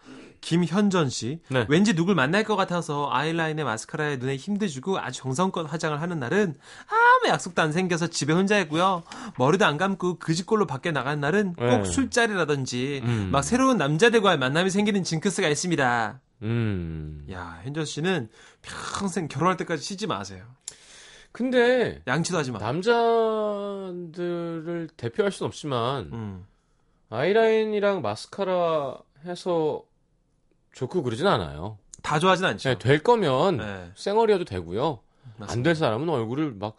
[0.41, 1.65] 김현전 씨, 네.
[1.69, 6.55] 왠지 누굴 만날 것 같아서 아이라인에 마스카라에 눈에 힘들주고 아주 정성껏 화장을 하는 날은
[6.87, 9.03] 아 무 약속도 안 생겨서 집에 혼자 있고요.
[9.37, 11.83] 머리도 안 감고 그 집골로 밖에 나가는 날은 꼭 네.
[11.85, 13.29] 술자리라든지 음.
[13.31, 16.19] 막 새로운 남자들과의 만남이 생기는 징크스가 있습니다.
[16.43, 17.25] 음.
[17.31, 18.29] 야, 현전 씨는
[18.61, 20.43] 평생 결혼할 때까지 쉬지 마세요.
[21.31, 22.59] 근데 양치도 하지 마.
[22.59, 26.45] 남자들을 대표할 수는 없지만 음.
[27.09, 29.83] 아이라인이랑 마스카라 해서
[30.73, 31.77] 좋고 그러진 않아요.
[32.01, 32.69] 다 좋아하진 않죠.
[32.69, 34.99] 네, 될 거면 네, 쌩얼이어도 되고요.
[35.41, 36.75] 안 될 사람은 얼굴을 막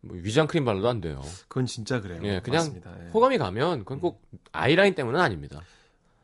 [0.00, 1.20] 뭐 위장 크림 발라도 안 돼요.
[1.48, 2.20] 그건 진짜 그래요.
[2.24, 2.94] 예, 그냥 맞습니다.
[3.04, 3.10] 예.
[3.10, 5.60] 호감이 가면 그건 꼭 아이라인 때문은 아닙니다.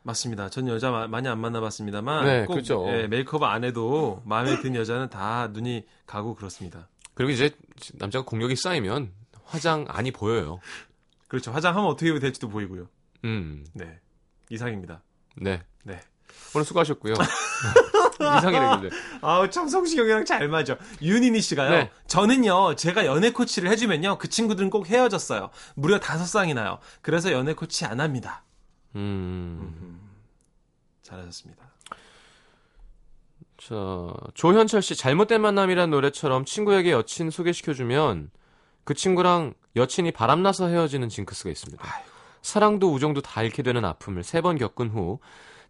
[0.03, 0.49] 맞습니다.
[0.49, 2.85] 전 여자 마- 많이 안 만나봤습니다만 네, 꼭 그렇죠.
[2.89, 6.87] 예, 메이크업 안 해도 마음에 드는 여자는 다 눈이 가고 그렇습니다.
[7.15, 7.49] 그리고 이제
[7.95, 9.11] 남자가 공격이 쌓이면
[9.45, 10.59] 화장 안이 보여요.
[11.27, 11.51] 그렇죠.
[11.51, 12.87] 화장하면 어떻게 될지도 보이고요.
[13.23, 13.65] 음.
[13.73, 13.99] 네.
[14.49, 15.01] 이상입니다.
[15.37, 15.63] 네.
[15.83, 15.99] 네.
[16.53, 17.13] 오늘 수고하셨고요.
[18.15, 18.89] 이상이라길래.
[19.21, 20.77] 아우 참 성시경이랑 잘 맞아.
[21.01, 21.69] 윤인희 씨가요.
[21.69, 21.91] 네.
[22.07, 25.49] 저는요 제가 연애 코치를 해주면요 그 친구들은 꼭 헤어졌어요.
[25.75, 26.79] 무려 다섯 쌍이 나요.
[27.01, 28.43] 그래서 연애 코치 안 합니다.
[28.95, 29.99] 음.
[31.03, 31.63] 잘하셨습니다.
[33.57, 33.75] 자,
[34.33, 38.29] 조현철 씨 잘못된 만남이란 노래처럼 친구에게 여친 소개시켜주면
[38.83, 41.83] 그 친구랑 여친이 바람나서 헤어지는 징크스가 있습니다.
[42.41, 45.19] 사랑도 우정도 다 잃게 되는 아픔을 세 번 겪은 후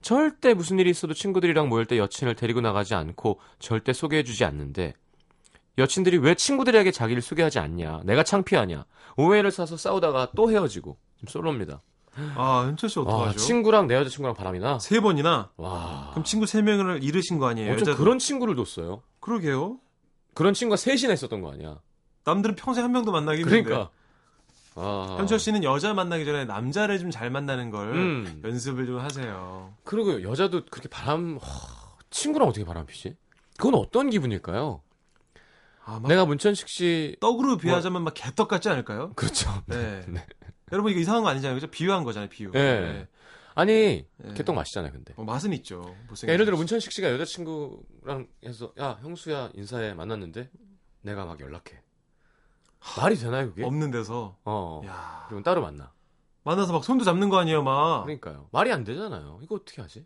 [0.06, 4.94] 절대 무슨 일이 있어도 친구들이랑 모일 때 여친을 데리고 나가지 않고 절대 소개해주지 않는데
[5.80, 8.86] 여친들이 왜 친구들에게 자기를 소개하지 않냐 내가 창피하냐
[9.18, 11.82] 오해를 사서 싸우다가 또 헤어지고 지금 솔로입니다.
[12.36, 13.39] 아 현철 씨 아, 어떡하죠?
[13.39, 17.72] 친구랑 내 여자친구랑 바람이나 세 번이나 와 그럼 친구 세 명을 잃으신 거 아니에요?
[17.74, 17.98] 어쩜 여자도.
[17.98, 19.02] 그런 친구를 뒀어요?
[19.22, 19.80] 그러게요.
[20.36, 21.80] 그런 친구가 셋이나 있었던 거 아니야?
[22.26, 23.63] 남들은 평생 한 명도 만나기 힘든데.
[23.63, 23.89] 그러니까.
[24.76, 25.16] 아.
[25.18, 28.42] 현철 씨는 여자 만나기 전에 남자를 좀 잘 만나는 걸 음.
[28.44, 29.74] 연습을 좀 하세요.
[29.84, 33.16] 그리고 여자도 그렇게 바람, 허, 친구랑 어떻게 바람 피지?
[33.58, 34.82] 그건 어떤 기분일까요?
[35.86, 37.16] 아, 막 내가 문천식 씨.
[37.22, 39.14] 떡으로 비하자면 막 개떡 같지 않을까요?
[39.16, 39.50] 그렇죠.
[39.68, 40.02] 네.
[40.10, 40.26] 네.
[40.72, 41.56] 여러분 이거 이상한 거 아니잖아요.
[41.56, 41.68] 그죠?
[41.68, 42.30] 비유한 거잖아요.
[42.30, 42.52] 비유.
[42.52, 43.08] 네.
[43.54, 44.34] 아니, 네.
[44.34, 45.14] 개떡 맛있잖아요, 근데.
[45.16, 45.96] 어, 맛은 있죠.
[46.08, 50.50] 그러니까 예를 들어 문천식 씨가 여자친구랑 해서, 야, 형수야, 인사해, 만났는데,
[51.04, 51.80] 내가 막 연락해.
[52.98, 53.63] 말이 되나요, 그게?
[53.63, 54.82] 없는 데서 어.
[54.86, 55.91] 야 그리고 따로 만나.
[56.43, 58.04] 만나서 막 손도 잡는 거 아니에요, 막.
[58.04, 58.48] 그러니까요.
[58.52, 59.39] 말이 안 되잖아요.
[59.41, 60.06] 이거 어떻게 하지?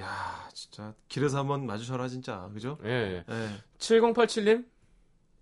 [0.00, 2.48] 야 진짜 길에서 한번 마주쳐라 진짜.
[2.52, 2.78] 그죠?
[2.84, 3.24] 예.
[3.28, 3.56] 예.
[3.78, 4.66] 7087님?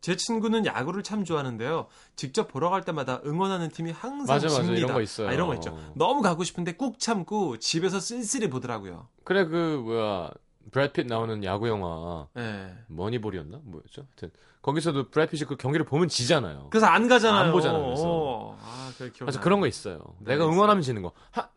[0.01, 1.87] 제 친구는 야구를 참 좋아하는데요.
[2.14, 4.57] 직접 보러 갈 때마다 응원하는 팀이 항상 맞아, 맞아.
[4.57, 4.79] 집니다.
[4.79, 5.29] 이런 거 있어요.
[5.29, 5.79] 아, 이런 거 있죠.
[5.94, 9.09] 너무 가고 싶은데 꾹 참고 집에서 쓸쓸히 보더라고요.
[9.25, 10.31] 그래, 그, 뭐야,
[10.70, 12.74] 브래핏 나오는 야구 영화, 예.
[12.88, 13.61] 머니볼이었나?
[13.64, 14.03] 뭐였죠?
[14.03, 14.31] 하여튼
[14.62, 16.68] 거기서도 브래핏이 그 경기를 보면 지잖아요.
[16.70, 17.44] 그래서 안 가잖아요.
[17.44, 18.03] 안 보잖아요, 그래서.
[18.07, 18.59] 어.
[18.61, 19.27] 아, 그래 기억.
[19.27, 19.98] 그래서 그런 거 있어요.
[20.20, 20.55] 네, 내가 있어요.
[20.55, 21.12] 응원하면 지는 거.
[21.31, 21.48] 하,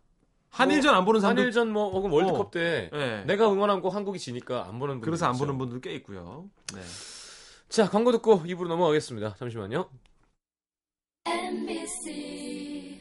[0.50, 1.44] 한일전 안 보는 사람들.
[1.44, 2.52] 한일전 뭐 혹은 월드컵 어.
[2.52, 3.24] 때 예.
[3.26, 5.46] 내가 응원하고 한국이 지니까 안 보는 분들 그래서 안 있죠.
[5.46, 6.50] 보는 분들 꽤 있고요.
[6.74, 6.82] 네.
[7.70, 9.36] 자, 광고 듣고 입으로 넘어가겠습니다.
[9.38, 9.90] 잠시만요.
[11.26, 13.00] NBC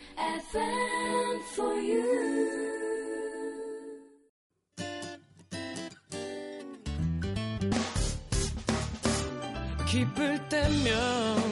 [9.97, 11.43] 기쁠 때면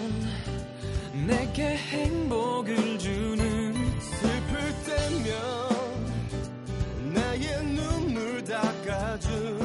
[1.27, 5.33] 내게 행복을 주는 슬플 때면
[7.15, 9.65] 나의 눈물 닦아준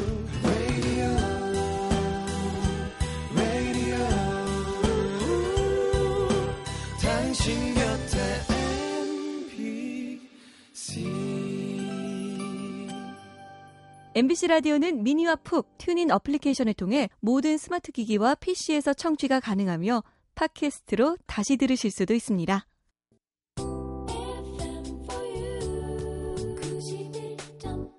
[14.20, 20.04] MBC 라디오는 미니와 pooq TuneIn 어플리케이션을 통해 모든 스마트 기기와 PC에서 청취가 가능하며
[20.36, 22.68] 팟캐스트로 다시 들으실 수도 있습니다.
[23.58, 25.60] FM for you.
[26.58, 27.92] 91.9.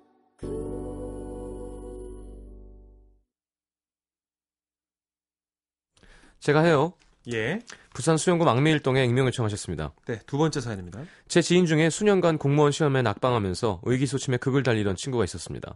[6.39, 6.93] 제가 해요.
[7.33, 7.59] 예.
[7.93, 9.93] 부산 수영구 망미일동에 익명 요청하셨습니다.
[10.05, 11.01] 네, 두 번째 사연입니다.
[11.27, 15.75] 제 지인 중에 수년간 공무원 시험에 낙방하면서 의기소침에 극을 달리던 친구가 있었습니다.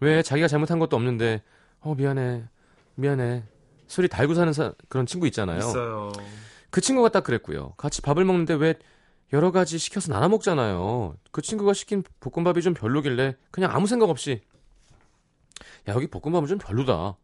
[0.00, 1.42] 왜 자기가 잘못한 것도 없는데
[1.80, 2.44] 어 미안해
[2.96, 3.44] 미안해
[3.86, 5.58] 소리 달고 사는 사- 그런 친구 있잖아요.
[5.58, 6.12] 있어요.
[6.70, 7.70] 그 친구가 딱 그랬고요.
[7.76, 8.74] 같이 밥을 먹는데 왜
[9.32, 11.16] 여러 가지 시켜서 나눠 먹잖아요.
[11.32, 14.42] 그 친구가 시킨 볶음밥이 좀 별로길래 그냥 아무 생각 없이
[15.88, 17.16] 야 여기 볶음밥은 좀 별로다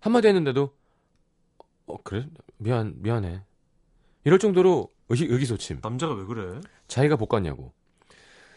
[0.00, 0.74] 한마디 했는데도
[1.86, 2.26] 어 그래
[2.58, 3.42] 미안 미안해
[4.24, 6.60] 이럴 정도로 의기, 의기소침 남자가 왜 그래?
[6.88, 7.72] 자기가 볶았냐고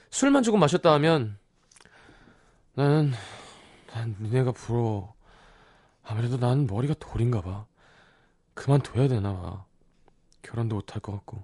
[0.09, 1.37] 술만 조금 마셨다 하면
[2.75, 3.11] 나는
[3.93, 5.13] 난 니네가 부러워.
[6.03, 7.65] 아무래도 난 머리가 돌인가 봐.
[8.55, 9.65] 그만둬야 되나 봐.
[10.41, 11.43] 결혼도 못할 것 같고.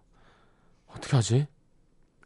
[0.87, 1.47] 어떻게 하지?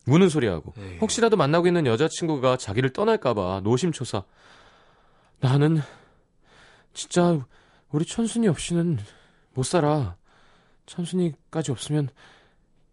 [0.08, 0.74] 우는 소리하고.
[0.78, 0.98] 에이.
[1.00, 4.24] 혹시라도 만나고 있는 여자친구가 자기를 떠날까봐 노심초사.
[5.40, 5.82] 나는
[6.94, 7.46] 진짜
[7.92, 9.00] 우리 천순이 없이는
[9.54, 10.16] 못 살아.
[10.86, 12.10] 천순이까지 없으면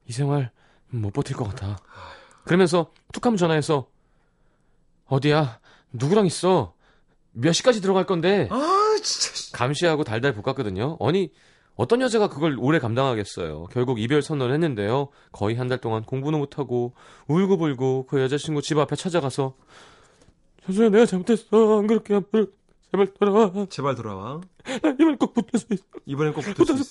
[0.07, 0.51] 이 생활
[0.89, 1.77] 못 버틸 것 같아.
[2.45, 3.89] 그러면서 툭 하면 전화해서
[5.07, 5.61] 어디야?
[5.93, 6.75] 누구랑 있어
[7.33, 9.57] 몇 시까지 들어갈 건데 아, 진짜.
[9.57, 10.97] 감시하고 달달 볶았거든요.
[11.01, 11.31] 아니
[11.77, 13.67] 어떤 여자가 그걸 오래 감당하겠어요.
[13.73, 15.09] 결국 이별 선언을 했는데요.
[15.33, 16.93] 거의 한 달 동안 공부도 못하고
[17.29, 19.55] 울고불고 그 여자친구 집 앞에 찾아가서
[20.65, 22.47] 현수야 내가 잘못했어 안 그렇게 앞으로
[22.91, 24.41] 제발 돌아와 제발 돌아와.
[24.83, 26.53] 나 이번에 꼭 붙어서 있어 이번엔 꼭 있어.
[26.55, 26.85] 붙어서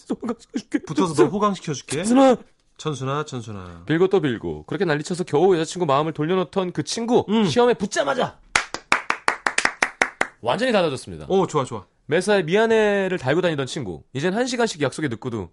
[0.56, 2.04] 줄게 붙어서 너 호강시켜줄게.
[2.06, 2.38] 순아
[2.78, 3.84] 천순아, 천순아.
[3.86, 7.44] 빌고 또 빌고 그렇게 난리쳐서 겨우 여자친구 마음을 돌려놓던 그 친구 음.
[7.46, 8.40] 시험에 붙자마자
[10.42, 11.26] 완전히 달라졌습니다.
[11.30, 11.86] 오, 좋아, 좋아.
[12.06, 14.04] 매사에 미안해를 달고 다니던 친구.
[14.14, 15.52] 이젠 한 시간씩 약속에 늦고도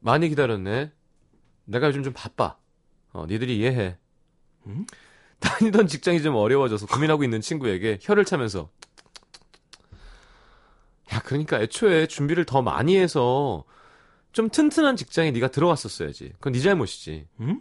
[0.00, 0.92] 많이 기다렸네.
[1.64, 2.56] 내가 요즘 좀 바빠.
[3.12, 3.96] 어, 니들이 이해해.
[4.66, 4.86] 음?
[5.40, 8.70] 다니던 직장이 좀 어려워져서 고민하고 있는 친구에게 혀를 차면서
[11.12, 13.64] 야 그러니까 애초에 준비를 더 많이 해서
[14.32, 16.32] 좀 튼튼한 직장에 네가 들어갔었어야지.
[16.34, 17.26] 그건 네 잘못이지.
[17.40, 17.60] 응?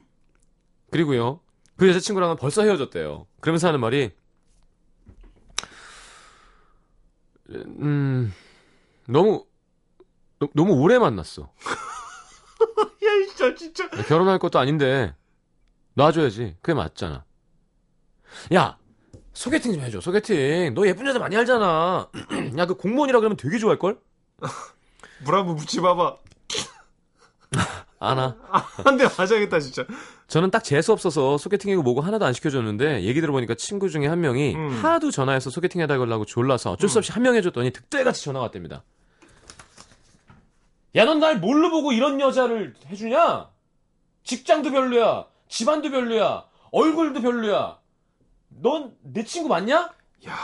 [0.91, 1.39] 그리고요.
[1.77, 3.27] 그 여자친구랑은 벌써 헤어졌대요.
[3.39, 4.11] 그러면서 하는 말이
[7.51, 8.33] 음
[9.07, 9.45] 너무
[10.39, 11.51] 너, 너무 오래 만났어.
[13.03, 13.89] 야, 진짜, 진짜.
[14.07, 15.13] 결혼할 것도 아닌데
[15.95, 16.57] 놔줘야지.
[16.61, 17.25] 그게 맞잖아.
[18.53, 18.77] 야
[19.33, 19.99] 소개팅 좀 해줘.
[20.01, 20.73] 소개팅.
[20.73, 22.09] 너 예쁜 여자 많이 알잖아.
[22.57, 23.99] 야 그 공무원이라 그러면 되게 좋아할 걸?
[25.25, 26.17] 물 한번 묻혀봐봐.
[27.99, 28.37] 아나.
[28.83, 29.85] 한대 맞아야겠다, 진짜.
[30.27, 34.55] 저는 딱 재수 없어서 소개팅이고 뭐고 하나도 안 시켜줬는데 얘기 들어보니까 친구 중에 한 명이
[34.55, 34.69] 음.
[34.83, 38.83] 하도 전화해서 소개팅 해달라고 졸라서 어쩔 수 없이 한 명 해줬더니 득달같이 전화가 왔답니다.
[40.95, 43.49] 야 넌 날 뭘로 보고 이런 여자를 해주냐?
[44.23, 47.79] 직장도 별로야, 집안도 별로야, 얼굴도 별로야.
[48.49, 49.91] 넌 내 친구 맞냐?
[50.27, 50.35] 야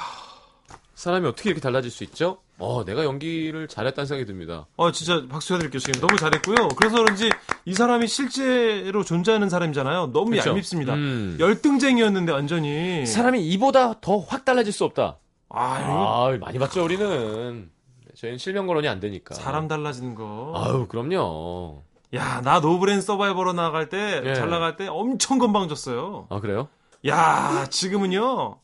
[0.94, 2.42] 사람이 어떻게 이렇게 달라질 수 있죠?
[2.58, 4.66] 어, 내가 연기를 잘했다는 생각이 듭니다.
[4.78, 6.00] 어, 진짜 박수 쳐드릴게요, 지금.
[6.00, 6.70] 너무 잘했고요.
[6.78, 7.30] 그래서 그런지
[7.66, 10.12] 이 사람이 실제로 존재하는 사람이잖아요.
[10.14, 10.52] 너무 그쵸?
[10.52, 10.94] 얄밉습니다.
[10.94, 11.38] 음.
[11.40, 13.06] 열등쟁이였는데, 완전히.
[13.06, 15.18] 사람이 이보다 더 확 달라질 수 없다.
[15.50, 17.70] 아, 이거 아, 많이 봤죠, 우리는.
[18.16, 19.36] 저희는 실명 거론이 안 되니까.
[19.36, 20.54] 사람 달라지는 거.
[20.56, 21.84] 아유, 그럼요.
[22.14, 24.34] 야, 나 노브랜 서바이버로 나갈 때, 예.
[24.36, 26.28] 잘 나갈 때 엄청 건방졌어요.
[26.30, 26.70] 아, 그래요?
[27.08, 28.58] 야, 지금은요.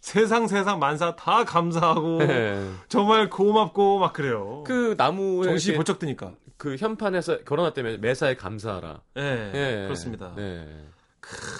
[0.00, 2.70] 세상 세상 만사 다 감사하고 네.
[2.88, 4.64] 정말 고맙고 막 그래요.
[4.66, 6.32] 그 나무에 정신이 번쩍 뜨니까.
[6.56, 9.00] 그 현판에서 결혼할 때 매사에 감사하라.
[9.18, 9.84] 예, 예.
[9.84, 10.32] 그렇습니다.
[10.36, 10.66] 네.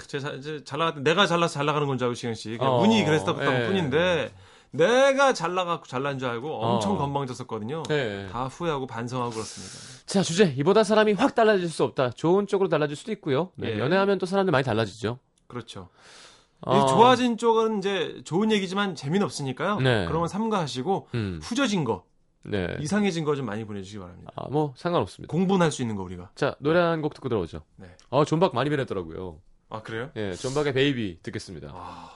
[0.07, 2.73] 제가 이제 잘 나갈 때 내가 잘나서 잘 나가는 건 줄 알고 시현 씨 그냥
[2.73, 3.67] 어, 운이 그랬었던 예.
[3.67, 4.33] 뿐인데
[4.71, 6.97] 내가 잘 나가고 잘난 줄 알고 엄청 어.
[6.97, 7.83] 건방졌었거든요.
[7.83, 8.27] 네.
[8.31, 10.05] 다 후회하고 반성하고 그렇습니다.
[10.07, 10.45] 자, 주제.
[10.57, 12.11] 이보다 사람이 확 달라질 수 없다.
[12.11, 13.51] 좋은 쪽으로 달라질 수도 있고요.
[13.55, 13.79] 네, 예.
[13.79, 15.19] 연애하면 또 사람들 많이 달라지죠.
[15.47, 15.89] 그렇죠.
[16.61, 16.77] 어.
[16.77, 19.79] 이 좋아진 쪽은 이제 좋은 얘기지만 재미는 없으니까요.
[19.79, 20.05] 네.
[20.07, 21.39] 그러면 삼가하시고 음.
[21.41, 22.03] 후져진 거,
[22.43, 22.75] 네.
[22.79, 24.31] 이상해진 거 좀 많이 보내주시기 바랍니다.
[24.35, 25.31] 아, 뭐 상관없습니다.
[25.31, 26.29] 공분할 수 있는 거 우리가.
[26.35, 27.61] 자, 노래 한 곡 듣고 들어오죠.
[27.77, 27.87] 네.
[28.09, 29.39] 어, 존박 많이 변했더라고요.
[29.69, 30.09] 아 그래요?
[30.17, 31.69] 예, 존박의 Baby 듣겠습니다.
[31.73, 32.09] 아.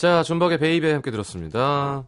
[0.00, 2.06] 자, 존박의 Baby 함께 들었습니다.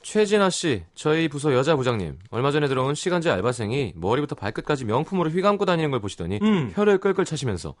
[0.00, 5.66] 최진아 씨, 저희 부서 여자 부장님, 얼마 전에 들어온 시간제 알바생이 머리부터 발끝까지 명품으로 휘감고
[5.66, 6.72] 다니는 걸 보시더니 음.
[6.74, 7.74] 혀를 끌끌 차시면서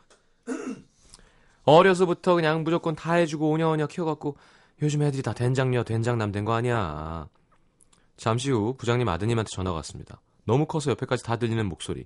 [1.64, 4.36] 어려서부터 그냥 무조건 다 해주고 오냐오냐 키워갖고
[4.82, 7.26] 요즘 애들이 다 된장녀 된장남 된 거 아니야.
[8.18, 10.20] 잠시 후 부장님 아드님한테 전화가 왔습니다.
[10.44, 12.04] 너무 커서 옆에까지 다 들리는 목소리.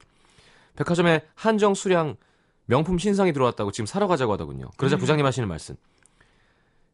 [0.77, 2.14] 백화점에 한정 수량
[2.66, 4.70] 명품 신상이 들어왔다고 지금 사러 가자고 하더군요.
[4.77, 5.75] 그러자 부장님 하시는 말씀.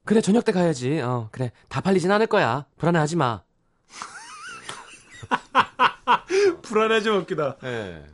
[0.04, 1.00] 그래 저녁 때 가야지.
[1.00, 2.66] 어 그래 다 팔리진 않을 거야.
[2.78, 3.42] 불안해하지 마.
[6.62, 7.56] 불안하지 웃기다.
[7.64, 8.04] 예.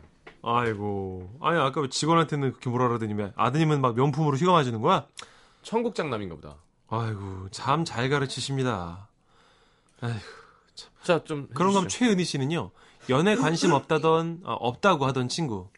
[0.42, 1.30] 아이고.
[1.40, 5.06] 아니 아까 왜 직원한테는 그렇게 뭐라 그러더니 왜 아드님은 막 명품으로 맞는 거야?
[5.62, 6.56] 청국장남인가 보다.
[6.88, 9.08] 아이고 참 잘 가르치십니다.
[11.02, 12.70] 자좀 그런 건 최은희 씨는요
[13.08, 15.68] 연애 관심 없다던 어, 없다고 하던 친구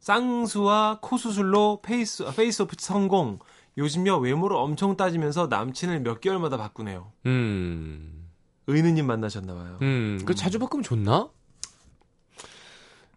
[0.00, 3.38] 쌍수와 코 수술로 face 아, face off 성공
[3.78, 7.12] 요즘요 외모를 엄청 따지면서 남친을 몇 개월마다 바꾸네요.
[7.26, 8.28] 음.
[8.68, 9.78] 은희님 만나셨나 봐요.
[9.80, 11.30] 음, 그 자주 바꾸면 좋나?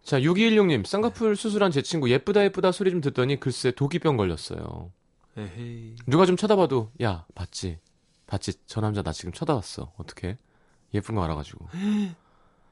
[0.04, 4.92] 자, 6216님, 쌍꺼풀 수술한 제 친구 예쁘다 예쁘다 소리 좀 듣더니 글쎄 도끼병 걸렸어요.
[5.38, 5.96] 에헤이.
[6.08, 7.80] 누가 좀 쳐다봐도 야, 봤지?
[8.28, 8.54] 봤지?
[8.66, 9.94] 저 남자 나 지금 쳐다봤어.
[9.98, 10.38] 어떻게?
[10.94, 11.68] 예쁜 거 알아가지고.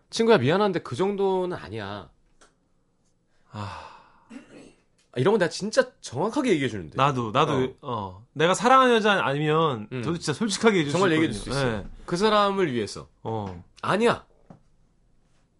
[0.10, 2.10] 친구야 미안한데 그 정도는 아니야.
[3.52, 3.99] 아 아,
[5.20, 6.96] 이런 건 내가 진짜 정확하게 얘기해 주는데.
[6.96, 8.26] 나도 나도 어.
[8.34, 10.04] 내가 사랑하는 여자 아니면 음.
[10.04, 11.32] 저도 진짜 솔직하게 얘기해 정말 수 얘기해.
[11.32, 11.78] 줄 수 있어요.
[11.78, 11.86] 예.
[12.06, 13.08] 그 사람을 위해서.
[13.24, 13.64] 어.
[13.82, 14.26] 아니야.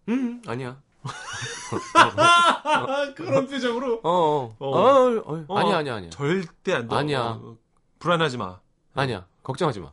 [0.08, 0.80] 음, 아니야.
[3.16, 4.68] 그런 표정으로 어, 어, 어.
[4.68, 5.58] 어, 어, 어.
[5.58, 6.10] 아니야, 아니야, 아니야.
[6.10, 6.94] 절대 안 돼.
[6.96, 7.20] 아니야.
[7.40, 7.56] 어,
[7.98, 8.60] 불안하지 마.
[8.94, 9.26] 아니야.
[9.42, 9.92] 걱정하지 마.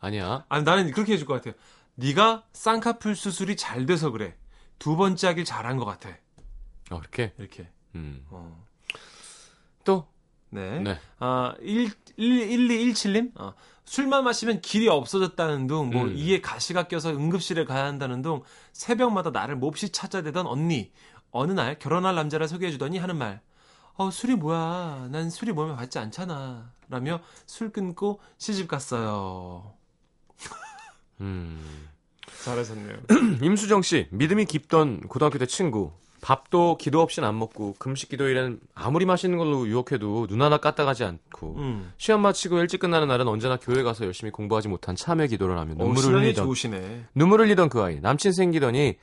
[0.00, 0.44] 아니야.
[0.48, 1.54] 아니 나는 그렇게 해줄 것 같아요.
[1.94, 4.34] 네가 쌍꺼풀 수술이 잘 돼서 그래.
[4.78, 6.10] 두 번째 하길 잘한 것 같아.
[6.90, 7.32] 어, 그렇게.
[7.38, 7.68] 이렇게.
[7.94, 8.26] 음.
[8.30, 8.64] 어.
[10.52, 10.60] 또.
[10.60, 10.78] 네.
[10.80, 10.98] 네.
[11.18, 13.32] 아, 1, 1217님?
[13.40, 16.14] 어, 술만 마시면 길이 없어졌다는 둥, 뭐, 음.
[16.14, 20.92] 이에 가시가 껴서 응급실에 가야 한다는 둥, 새벽마다 나를 몹시 찾아대던 언니.
[21.30, 23.40] 어느 날 결혼할 남자를 소개해주더니 하는 말.
[23.94, 25.08] 어, 술이 뭐야?
[25.10, 26.70] 난 술이 몸에 받지 않잖아.
[26.88, 29.74] 라며 술 끊고 시집 갔어요.
[31.20, 31.88] 음.
[32.44, 32.96] 잘하셨네요.
[33.42, 35.92] 임수정 씨, 믿음이 깊던 고등학교 때 친구.
[36.22, 41.56] 밥도 기도 없이는 안 먹고 금식 기도일엔 아무리 맛있는 걸로 유혹해도 눈 하나 까딱하지 않고
[41.56, 41.92] 음.
[41.98, 45.84] 시험 마치고 일찍 끝나는 날은 언제나 교회 가서 열심히 공부하지 못한 참회 기도를 하며 어,
[45.84, 47.06] 눈물을 흘리던 좋으시네.
[47.16, 48.98] 눈물을 흘리던 그 아이 남친 생기더니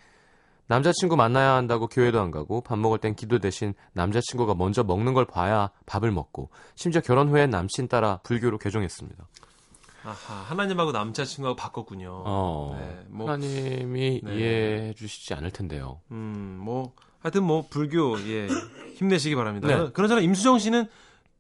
[0.68, 5.26] 남자친구 만나야 한다고 교회도 안 가고 밥 먹을 땐 기도 대신 남자친구가 먼저 먹는 걸
[5.26, 9.28] 봐야 밥을 먹고 심지어 결혼 후엔 남친 따라 불교로 개종했습니다.
[10.06, 12.24] 아하, 하나님하고 남자친구하고 바꿨군요.
[12.26, 14.36] 어, 네, 뭐, 하나님이 네.
[14.36, 16.00] 이해해 주시지 않을 텐데요.
[16.12, 18.48] 음, 뭐, 하여튼 뭐, 불교, 예,
[18.96, 19.68] 힘내시기 바랍니다.
[19.68, 19.92] 네.
[19.92, 20.88] 그러잖아, 임수정 씨는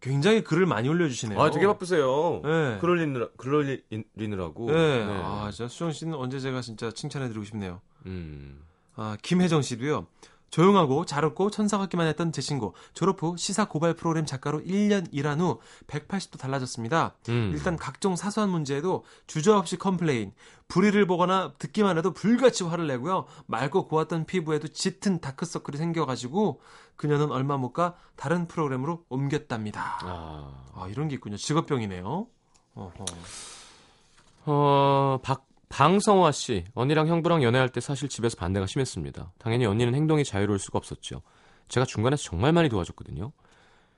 [0.02, 1.42] 굉장히 글을 많이 올려주시네요.
[1.42, 2.42] 아, 되게 바쁘세요.
[2.44, 2.78] 네.
[2.80, 4.72] 글 올리느라, 글 올리느라고.
[4.72, 5.06] 네.
[5.06, 5.22] 네.
[5.24, 7.82] 아, 진짜 수정 씨는 언제 제가 진짜 칭찬해드리고 싶네요.
[8.06, 8.62] 음.
[8.96, 10.08] 아, 김혜정 씨도요.
[10.50, 12.74] 조용하고 잘 웃고 천사 같기만 했던 제 친구.
[12.94, 17.16] 졸업 후 시사 고발 프로그램 작가로 1년 일한 후 180도 달라졌습니다.
[17.30, 17.52] 음.
[17.54, 20.34] 일단 각종 사소한 문제에도 주저없이 complain,
[20.68, 23.26] 불의를 보거나 듣기만 해도 불같이 화를 내고요.
[23.48, 26.62] 맑고 고왔던 피부에도 짙은 다크서클이 생겨가지고
[26.96, 30.00] 그녀는 얼마 못 가 다른 프로그램으로 옮겼답니다.
[30.04, 30.64] 아.
[30.74, 31.38] 아, 이런 게 있군요.
[31.38, 32.28] 직업병이네요.
[32.76, 33.06] 어허.
[34.46, 36.66] 어, 박, 방성화 씨.
[36.74, 39.34] 언니랑 형부랑 연애할 때 사실 집에서 반대가 심했습니다.
[39.38, 41.22] 당연히 언니는 행동이 자유로울 수가 없었죠.
[41.68, 43.32] 제가 중간에서 정말 많이 도와줬거든요.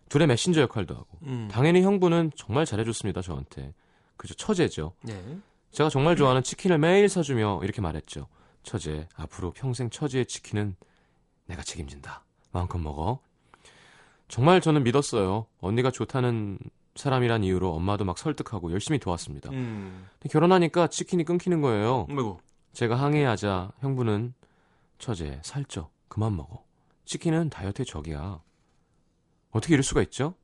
[0.10, 1.08] 둘의 메신저 역할도 하고.
[1.24, 1.48] 음.
[1.50, 3.74] 당연히 형부는 정말 잘해줬습니다, 저한테.
[4.18, 4.94] 그죠, 처제죠.
[5.08, 5.38] 예.
[5.72, 8.28] 제가 정말 좋아하는 치킨을 매일 사주며 이렇게 말했죠.
[8.64, 10.76] 처제, 앞으로 평생 처제의 치킨은
[11.46, 12.26] 내가 책임진다.
[12.52, 13.22] 마음껏 먹어.
[14.28, 15.48] 정말 저는 믿었어요.
[15.62, 16.60] 언니가 좋다는
[16.96, 19.50] 사람이란 이유로 엄마도 막 설득하고 열심히 도왔습니다.
[19.52, 20.08] 음.
[20.30, 22.06] 결혼하니까 치킨이 끊기는 거예요.
[22.10, 22.40] 아이고.
[22.74, 24.34] 제가 항의하자 형부는
[24.98, 26.64] 처제 살쪄 그만 먹어.
[27.06, 28.42] 치킨은 다이어트의 적이야.
[29.52, 30.36] 어떻게 이럴 수가 있죠?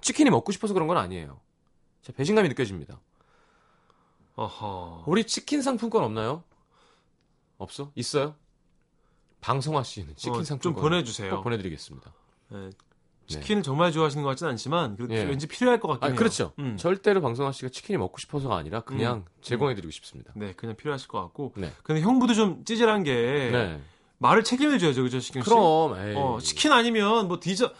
[0.00, 1.40] 치킨이 먹고 싶어서 그런 건 아니에요.
[2.02, 3.00] 제 배신감이 느껴집니다.
[4.36, 5.04] 어허.
[5.06, 6.44] 우리 치킨 상품권 없나요?
[7.58, 7.92] 없어?
[7.94, 8.34] 있어요?
[9.40, 11.36] 방성화 씨는 치킨 어, 좀 상품권 보내주세요.
[11.36, 12.12] 꼭 보내드리겠습니다.
[12.52, 12.70] 예.
[13.26, 15.24] 치킨을 정말 좋아하시는 것 같지는 않지만 예.
[15.24, 16.16] 왠지 필요할 것 같긴 아 해요.
[16.18, 16.52] 그렇죠.
[16.58, 16.76] 음.
[16.76, 20.32] 절대로 방성화 씨가 치킨이 먹고 싶어서가 아니라 그냥 제공해드리고 싶습니다.
[20.36, 21.52] 네, 그냥 필요하실 것 같고.
[21.56, 21.72] 네.
[21.82, 23.12] 근데 형부도 좀 찌질한 게
[23.52, 23.80] 네.
[24.18, 25.48] 말을 책임을 져야죠, 그죠, 시경 씨?
[25.50, 26.14] 그럼 에이.
[26.16, 27.72] 어, 치킨 아니면 뭐 디저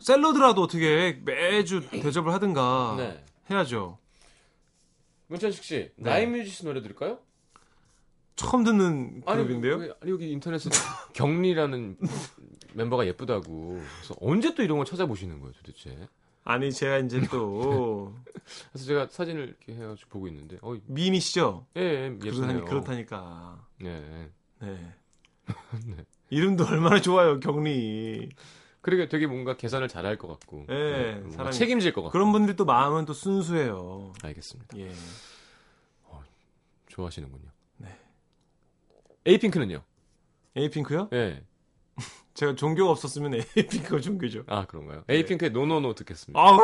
[0.00, 3.24] 샐러드라도 어떻게 매주 대접을 하든가 네.
[3.50, 3.98] 해야죠.
[5.28, 6.10] 문천식 씨 네.
[6.10, 7.18] 나인 뮤지스 노래 들을까요?
[8.36, 9.76] 처음 듣는 그룹인데요.
[9.76, 10.68] 왜- 아니 여기 인터넷에
[11.14, 11.96] 경리라는
[12.74, 13.80] 멤버가 예쁘다고.
[13.96, 16.08] 그래서 언제 또 이런 걸 찾아보시는 거예요, 도대체?
[16.44, 18.14] 아니 제가 이제 또
[18.72, 21.66] 그래서 제가 사진을 이렇게 해가지고 보고 있는데, 어, 미인이시죠?
[21.76, 22.30] 예, 예 예쁘네요.
[22.30, 23.66] 그렇다니, 그렇다니까.
[23.80, 24.30] 네.
[24.60, 24.94] 네.
[25.86, 26.04] 네.
[26.30, 28.30] 이름도 얼마나 좋아요, 경리.
[28.80, 32.12] 그러게 되게 뭔가 계산을 잘할 것 같고, 예, 뭔가 사람이- 책임질 것 같고.
[32.12, 34.12] 그런 분들이 또 마음은 또 순수해요.
[34.22, 34.78] 알겠습니다.
[34.78, 34.92] 예.
[36.96, 37.50] 좋아하시는군요.
[37.78, 37.88] 네.
[39.26, 39.82] 에이핑크는요?
[40.56, 41.10] 에이핑크요?
[41.12, 41.42] 예.
[42.36, 44.44] 제가 종교가 없었으면 에이핑크가 종교죠.
[44.46, 45.02] 아 그런가요?
[45.08, 46.38] 에이핑크의 노노노 듣겠습니다.
[46.38, 46.56] 아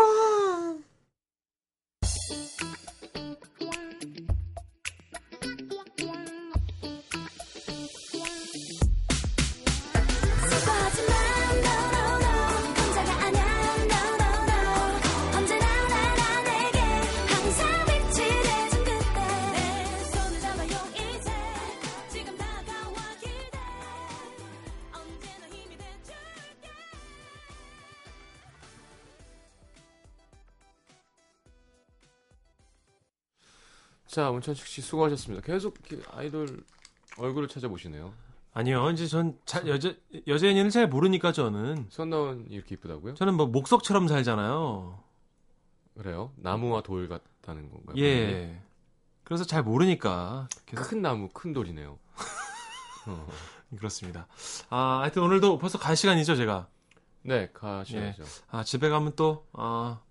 [34.12, 35.42] 자, 문천식 씨 수고하셨습니다.
[35.42, 35.74] 계속
[36.10, 36.62] 아이돌
[37.16, 38.12] 얼굴을 찾아보시네요.
[38.52, 39.94] 아니요, 이제 전 자, 여자
[40.26, 43.14] 여자인을 잘 모르니까 저는 손나온 이렇게 이쁘다고요?
[43.14, 45.02] 저는 뭐 목석처럼 살잖아요.
[45.96, 46.30] 그래요?
[46.36, 47.96] 나무와 돌 같다는 건가요?
[47.96, 48.60] 예.
[49.24, 51.98] 그래서 잘 모르니까 계속 큰 나무, 큰 돌이네요.
[53.08, 53.28] 어.
[53.78, 54.26] 그렇습니다.
[54.68, 56.68] 아, 하여튼 오늘도 벌써 갈 시간이죠, 제가.
[57.22, 58.24] 네, 가셔야죠.
[58.50, 60.02] 아, 집에 가면 또 아,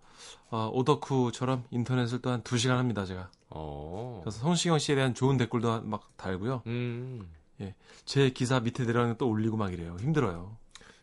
[0.49, 3.30] 아, 오덕후처럼 인터넷을 또 한 2시간 합니다, 제가.
[3.52, 4.22] 어.
[4.24, 6.64] 그래서 성시경 씨에 대한 좋은 댓글도 막 달고요.
[6.68, 7.28] 음,
[8.06, 9.95] 제 기사 밑에 내려가는 또 올리고 막 이래요.
[9.99, 10.58] 힘들어요.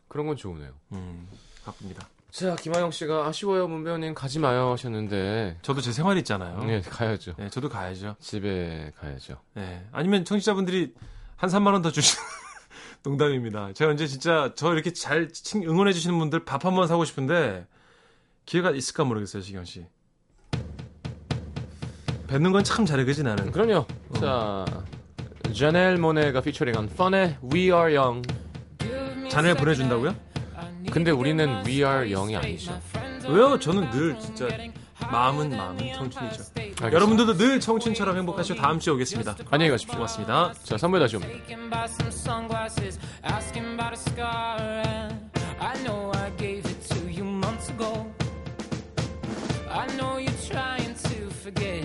[0.08, 0.72] 그런 건 좋으네요.
[0.92, 1.28] 음,
[1.64, 2.08] 바쁩니다.
[2.30, 6.62] 자, 김하영 씨가 아쉬워요, 문배우님 가지 마요 하셨는데, 저도 제 생활이 있잖아요.
[6.64, 7.34] 네, 가야죠.
[7.38, 8.16] 네, 저도 가야죠.
[8.20, 9.38] 집에 가야죠.
[9.54, 9.86] 네.
[9.92, 10.94] 아니면 청취자분들이
[11.36, 12.16] 한 3만 원 더 주시
[13.02, 13.72] 농담입니다.
[13.72, 17.66] 제가 언제 진짜 저 이렇게 잘 칭- 응원해 주시는 분들 밥 한 번 사고 싶은데
[18.44, 19.86] 기회가 있을까 모르겠어요, 시경 씨.
[22.28, 23.50] 뱉는 건 참 잘해 그지 나는.
[23.50, 23.86] 그럼요.
[24.20, 24.64] 자,
[25.52, 28.28] 자넬 모네가 피처링한 펀의 We Are Young.
[29.30, 30.14] 잔을 보내준다고요?
[30.90, 32.78] 근데 우리는 We Are Young이 아니죠.
[33.26, 33.58] 왜요?
[33.58, 34.46] 저는 늘 진짜
[35.10, 36.42] 마음은 마음은 청춘이죠.
[36.54, 36.92] 알겠습니다.
[36.92, 39.36] 여러분들도 늘 청춘처럼 행복하시고 다음 주에 오겠습니다.
[39.50, 39.94] 안녕히 가십시오.
[39.96, 40.52] 고맙습니다.
[40.64, 41.34] 자, 3부에 다시 옵니다.
[41.34, 44.60] Asking about some sunglasses, asking about a scar.
[44.60, 45.16] And
[45.60, 48.06] I know I gave it to you months ago.
[49.70, 51.84] I know you're trying to forget.